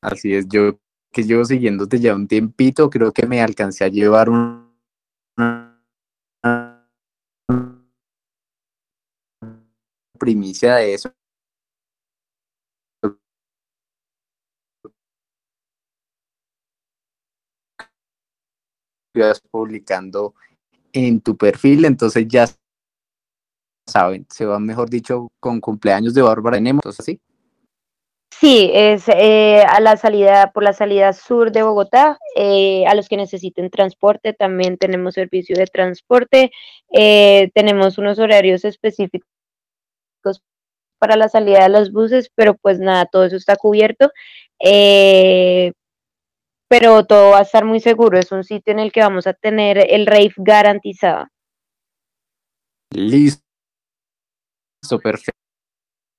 Así 0.00 0.34
es, 0.34 0.48
yo 0.48 0.78
que 1.16 1.22
llevo 1.22 1.46
siguiéndote 1.46 1.98
ya 1.98 2.14
un 2.14 2.28
tiempito, 2.28 2.90
creo 2.90 3.10
que 3.10 3.26
me 3.26 3.40
alcancé 3.40 3.84
a 3.84 3.88
llevar 3.88 4.28
un, 4.28 4.70
una 5.38 6.86
primicia 10.18 10.74
de 10.74 10.92
eso. 10.92 11.10
publicando 19.50 20.34
en 20.92 21.22
tu 21.22 21.34
perfil, 21.34 21.86
entonces 21.86 22.28
ya 22.28 22.46
saben, 23.86 24.26
se 24.28 24.44
va 24.44 24.58
mejor 24.58 24.90
dicho 24.90 25.28
con 25.40 25.62
cumpleaños 25.62 26.12
de 26.12 26.20
Bárbara 26.20 26.58
tenemos 26.58 26.84
así. 26.84 27.12
Sí, 27.12 27.20
es 28.42 29.08
eh, 29.08 29.64
a 29.66 29.80
la 29.80 29.96
salida, 29.96 30.52
por 30.52 30.62
la 30.62 30.72
salida 30.72 31.12
sur 31.12 31.50
de 31.52 31.62
Bogotá, 31.62 32.18
eh, 32.36 32.84
a 32.86 32.94
los 32.94 33.08
que 33.08 33.16
necesiten 33.16 33.70
transporte, 33.70 34.32
también 34.32 34.76
tenemos 34.78 35.14
servicio 35.14 35.56
de 35.56 35.66
transporte, 35.66 36.52
eh, 36.92 37.50
tenemos 37.54 37.98
unos 37.98 38.18
horarios 38.18 38.64
específicos 38.64 39.26
para 40.98 41.16
la 41.16 41.28
salida 41.28 41.64
de 41.64 41.68
los 41.70 41.92
buses, 41.92 42.30
pero 42.34 42.54
pues 42.56 42.78
nada, 42.78 43.06
todo 43.06 43.24
eso 43.24 43.36
está 43.36 43.56
cubierto, 43.56 44.10
pero 46.68 47.04
todo 47.04 47.30
va 47.30 47.38
a 47.38 47.42
estar 47.42 47.64
muy 47.64 47.80
seguro, 47.80 48.18
es 48.18 48.32
un 48.32 48.44
sitio 48.44 48.72
en 48.72 48.80
el 48.80 48.92
que 48.92 49.00
vamos 49.00 49.26
a 49.26 49.34
tener 49.34 49.78
el 49.90 50.06
rave 50.06 50.32
garantizado. 50.36 51.26
Listo, 52.94 53.42
perfecto. 55.02 55.45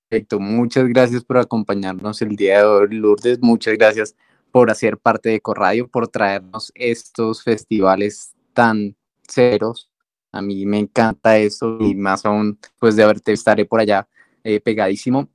Perfecto, 0.10 0.39
muchas 0.39 0.88
gracias 0.88 1.26
por 1.26 1.38
acompañarnos 1.38 2.22
el 2.22 2.38
día 2.38 2.60
de 2.60 2.63
hoy, 2.63 2.88
Lourdes. 2.91 3.39
Muchas 3.41 3.74
gracias 3.74 4.15
por 4.54 4.72
hacer 4.72 4.98
parte 4.98 5.28
de 5.28 5.41
Corradio, 5.41 5.89
por 5.89 6.08
traernos 6.08 6.72
estos 6.76 7.43
festivales 7.43 8.34
tan 8.54 8.96
ceros. 9.28 9.91
A 10.32 10.41
mí 10.41 10.65
me 10.65 10.80
encanta 10.80 11.38
eso 11.38 11.78
y 11.82 11.93
más 11.93 12.26
aún, 12.26 12.58
pues 12.80 12.96
de 12.96 13.04
haberte 13.04 13.34
estaré 13.34 13.65
por 13.65 13.82
allá 13.82 14.08
eh, 14.46 14.62
pegadísimo. 14.62 15.28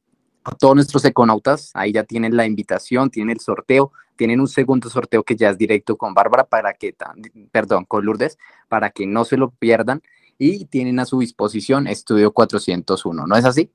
A 0.43 0.53
todos 0.53 0.75
nuestros 0.75 1.05
econautas, 1.05 1.71
ahí 1.75 1.93
ya 1.93 2.05
tienen 2.05 2.35
la 2.35 2.47
invitación, 2.47 3.11
tienen 3.11 3.33
el 3.37 3.41
sorteo, 3.41 3.93
tienen 4.17 4.41
un 4.41 4.49
segundo 4.49 4.89
sorteo 4.89 5.23
que 5.23 5.37
ya 5.37 5.51
es 5.51 5.59
directo 5.59 5.99
con 5.99 6.15
Bárbara 6.15 6.45
para 6.45 6.73
que, 6.73 6.97
perdón, 7.51 7.85
con 7.85 8.07
Lourdes, 8.07 8.39
para 8.69 8.89
que 8.89 9.07
no 9.07 9.27
se 9.27 9.37
lo 9.37 9.51
pierdan 9.51 10.01
y 10.39 10.65
tienen 10.65 10.99
a 10.99 11.05
su 11.05 11.21
disposición 11.21 11.87
Estudio 11.87 12.33
401, 12.33 13.27
¿no 13.27 13.37
es 13.37 13.45
así? 13.45 13.71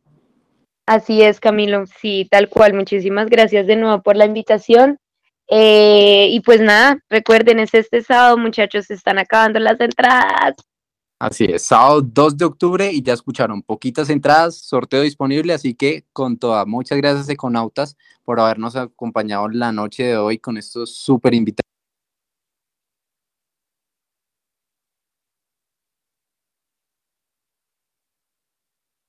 Así 0.88 1.22
es, 1.22 1.42
Camilo, 1.42 1.86
sí, 1.86 2.30
tal 2.32 2.48
cual. 2.48 2.74
Muchísimas 2.74 3.30
gracias 3.30 3.68
de 3.68 3.76
nuevo 3.76 4.02
por 4.02 4.16
la 4.16 4.26
invitación. 4.26 4.98
Eh, 5.50 6.30
y 6.32 6.40
pues 6.40 6.62
nada, 6.62 6.98
recuerden, 7.10 7.60
es 7.60 7.74
este 7.74 8.02
sábado, 8.02 8.38
muchachos, 8.38 8.86
se 8.86 8.94
están 8.94 9.20
acabando 9.20 9.60
las 9.60 9.80
entradas. 9.82 10.56
Así 11.20 11.46
es, 11.46 11.64
sábado 11.64 12.02
2 12.02 12.38
de 12.38 12.46
octubre 12.46 12.92
y 12.92 13.02
ya 13.02 13.14
escucharon 13.14 13.64
poquitas 13.64 14.10
entradas, 14.10 14.60
sorteo 14.60 15.02
disponible, 15.02 15.54
así 15.54 15.74
que 15.74 16.06
con 16.14 16.38
toda, 16.38 16.64
muchas 16.66 16.98
gracias 17.00 17.28
Econautas 17.30 17.98
por 18.24 18.40
habernos 18.40 18.76
acompañado 18.76 19.50
la 19.50 19.72
noche 19.72 20.04
de 20.04 20.18
hoy 20.18 20.38
con 20.38 20.58
estos 20.58 20.96
súper 20.96 21.34
invitados. 21.34 21.77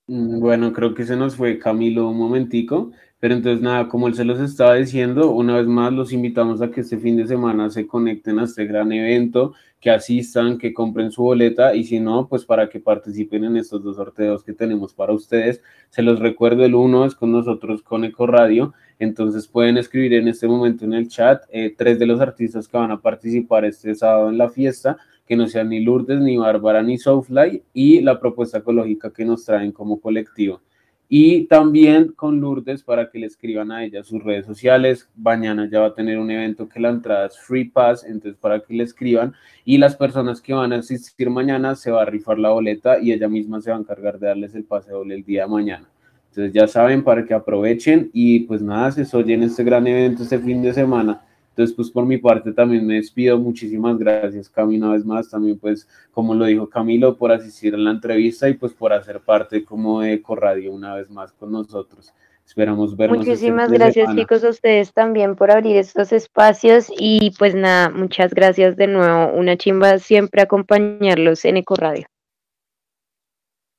Bueno, 0.09 0.73
creo 0.73 0.95
que 0.95 1.05
se 1.05 1.17
nos 1.17 1.37
fue 1.37 1.59
Camilo 1.59 2.09
un 2.09 2.17
momentico, 2.17 2.93
pero 3.21 3.35
entonces 3.35 3.61
nada, 3.63 3.89
como 3.89 4.09
él 4.09 4.15
se 4.15 4.25
los 4.25 4.41
estaba 4.41 4.75
diciendo, 4.77 5.33
una 5.33 5.57
vez 5.57 5.67
más 5.67 5.93
los 5.93 6.13
invitamos 6.13 6.63
a 6.63 6.71
que 6.71 6.81
este 6.81 6.97
fin 6.97 7.17
de 7.19 7.27
semana 7.27 7.69
se 7.69 7.87
conecten 7.87 8.39
a 8.39 8.45
este 8.45 8.65
gran 8.65 8.91
evento, 8.91 9.53
que 9.81 9.91
asistan, 9.91 10.57
que 10.57 10.73
compren 10.73 11.13
su 11.13 11.23
boleta 11.23 11.75
y 11.75 11.85
si 11.85 12.01
no, 12.01 12.27
pues 12.27 12.47
para 12.47 12.71
que 12.71 12.81
participen 12.81 13.45
en 13.45 13.59
estos 13.59 13.83
dos 13.85 13.97
sorteos 13.97 14.43
que 14.43 14.55
tenemos 14.55 14.95
para 14.95 15.13
ustedes. 15.13 15.61
Se 15.91 16.03
los 16.03 16.21
recuerdo, 16.21 16.65
el 16.65 16.75
uno 16.75 17.05
es 17.05 17.15
con 17.15 17.31
nosotros 17.31 17.83
con 17.83 18.05
Eco 18.05 18.27
Radio, 18.27 18.73
entonces 18.99 19.47
pueden 19.47 19.77
escribir 19.77 20.15
en 20.15 20.29
este 20.29 20.49
momento 20.49 20.87
en 20.87 20.95
el 20.95 21.09
chat 21.09 21.45
eh, 21.51 21.75
tres 21.77 21.99
de 21.99 22.07
los 22.07 22.21
artistas 22.21 22.67
que 22.67 22.79
van 22.79 22.93
a 22.93 23.01
participar 23.03 23.67
este 23.67 23.95
sábado 23.95 24.31
en 24.31 24.39
la 24.39 24.49
fiesta 24.49 24.97
que 25.29 25.37
no 25.37 25.47
sean 25.47 25.69
ni 25.69 25.81
Lourdes, 25.81 26.21
ni 26.21 26.39
Bárbara, 26.39 26.83
ni 26.83 26.97
Soulfly, 26.97 27.63
y 27.75 28.01
la 28.01 28.19
propuesta 28.19 28.59
ecológica 28.59 29.13
que 29.13 29.27
nos 29.27 29.45
traen 29.45 29.73
como 29.73 30.01
colectivo. 30.01 30.63
Y 31.11 31.45
también 31.45 32.13
con 32.13 32.41
Lourdes 32.41 32.83
para 32.83 33.11
que 33.11 33.19
le 33.19 33.27
escriban 33.27 33.71
a 33.71 33.85
ella 33.85 34.03
sus 34.05 34.23
redes 34.23 34.47
sociales. 34.47 35.09
Mañana 35.17 35.69
ya 35.71 35.81
va 35.81 35.87
a 35.89 35.95
tener 35.95 36.19
un 36.19 36.31
evento 36.31 36.69
que 36.69 36.81
la 36.81 36.91
entrada 36.91 37.27
es 37.27 37.39
Free 37.39 37.65
Pass, 37.65 38.05
entonces 38.05 38.39
para 38.39 38.61
que 38.61 38.75
le 38.75 38.85
escriban. 38.85 39.35
Y 39.65 39.79
las 39.79 39.97
personas 39.97 40.41
que 40.41 40.53
van 40.53 40.73
a 40.73 40.77
asistir 40.77 41.31
mañana 41.31 41.75
se 41.77 41.91
va 41.91 42.03
a 42.03 42.07
rifar 42.07 42.39
la 42.39 42.51
boleta 42.51 42.99
y 43.01 43.13
ella 43.13 43.29
misma 43.29 43.61
se 43.61 43.71
va 43.71 43.77
a 43.77 43.81
encargar 43.81 44.19
de 44.19 44.29
darles 44.29 44.55
el 44.55 44.65
pase 44.65 44.91
doble 44.91 45.15
el 45.15 45.25
día 45.25 45.43
de 45.43 45.49
mañana. 45.49 45.89
Entonces 46.31 46.53
ya 46.53 46.67
saben 46.67 47.03
para 47.03 47.25
que 47.25 47.33
aprovechen 47.33 48.11
y 48.13 48.41
pues 48.41 48.61
nada, 48.61 48.93
se 48.93 49.17
oyen 49.17 49.43
este 49.43 49.65
gran 49.65 49.87
evento 49.87 50.23
este 50.23 50.39
fin 50.39 50.63
de 50.63 50.75
semana 50.75 51.23
entonces, 51.59 51.75
pues 51.75 51.91
por 51.91 52.07
mi 52.07 52.19
parte 52.19 52.53
también 52.53 52.87
me 52.87 52.95
despido. 52.95 53.37
Muchísimas 53.37 53.99
gracias, 53.99 54.49
Cami, 54.49 54.77
una 54.77 54.93
vez 54.93 55.05
más. 55.05 55.29
También, 55.29 55.59
pues, 55.59 55.89
como 56.13 56.33
lo 56.33 56.45
dijo 56.45 56.69
Camilo, 56.69 57.17
por 57.17 57.33
asistir 57.33 57.75
a 57.75 57.79
la 57.79 57.91
entrevista 57.91 58.49
y 58.49 58.55
pues 58.55 58.73
por 58.73 58.93
hacer 58.93 59.19
parte 59.19 59.65
como 59.65 60.01
de 60.01 60.23
Corradio 60.23 60.71
una 60.71 60.95
vez 60.95 61.11
más 61.11 61.33
con 61.33 61.51
nosotros. 61.51 62.15
Esperamos 62.47 62.97
vernos. 62.97 63.19
Este 63.19 63.31
muchísimas 63.31 63.73
gracias, 63.73 64.15
chicos, 64.15 64.45
a 64.45 64.51
ustedes 64.51 64.93
también 64.93 65.35
por 65.35 65.51
abrir 65.51 65.77
estos 65.79 66.13
espacios. 66.13 66.93
Y 66.97 67.33
pues 67.41 67.57
nada, 67.57 67.91
muchas 67.91 68.33
gracias 68.33 68.77
de 68.77 68.87
nuevo. 68.87 69.33
Una 69.33 69.57
chimba 69.57 69.99
siempre 69.99 70.43
acompañarlos 70.43 71.45
en 71.45 71.57
Ecoradio 71.57 72.07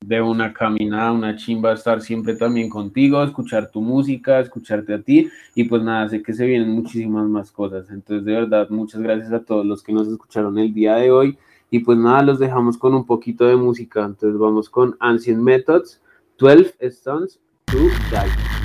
de 0.04 0.20
una 0.20 0.52
caminada, 0.52 1.12
una 1.12 1.36
chimba 1.36 1.74
estar 1.74 2.00
siempre 2.00 2.34
también 2.34 2.70
contigo, 2.70 3.22
escuchar 3.22 3.70
tu 3.70 3.82
música, 3.82 4.40
escucharte 4.40 4.94
a 4.94 5.02
ti 5.02 5.28
y 5.54 5.64
pues 5.64 5.82
nada, 5.82 6.08
sé 6.08 6.22
que 6.22 6.32
se 6.32 6.46
vienen 6.46 6.70
muchísimas 6.70 7.28
más 7.28 7.52
cosas. 7.52 7.90
Entonces, 7.90 8.24
de 8.24 8.32
verdad, 8.32 8.68
muchas 8.70 9.02
gracias 9.02 9.32
a 9.32 9.44
todos 9.44 9.66
los 9.66 9.82
que 9.82 9.92
nos 9.92 10.08
escucharon 10.08 10.58
el 10.58 10.72
día 10.72 10.96
de 10.96 11.10
hoy 11.10 11.38
y 11.70 11.80
pues 11.80 11.98
nada, 11.98 12.22
los 12.22 12.38
dejamos 12.38 12.78
con 12.78 12.94
un 12.94 13.04
poquito 13.04 13.44
de 13.44 13.56
música. 13.56 14.04
Entonces, 14.04 14.38
vamos 14.38 14.70
con 14.70 14.96
Ancient 15.00 15.40
Methods, 15.40 16.00
12 16.38 16.74
Stones 16.80 17.38
to 17.66 17.78
Die. 18.10 18.59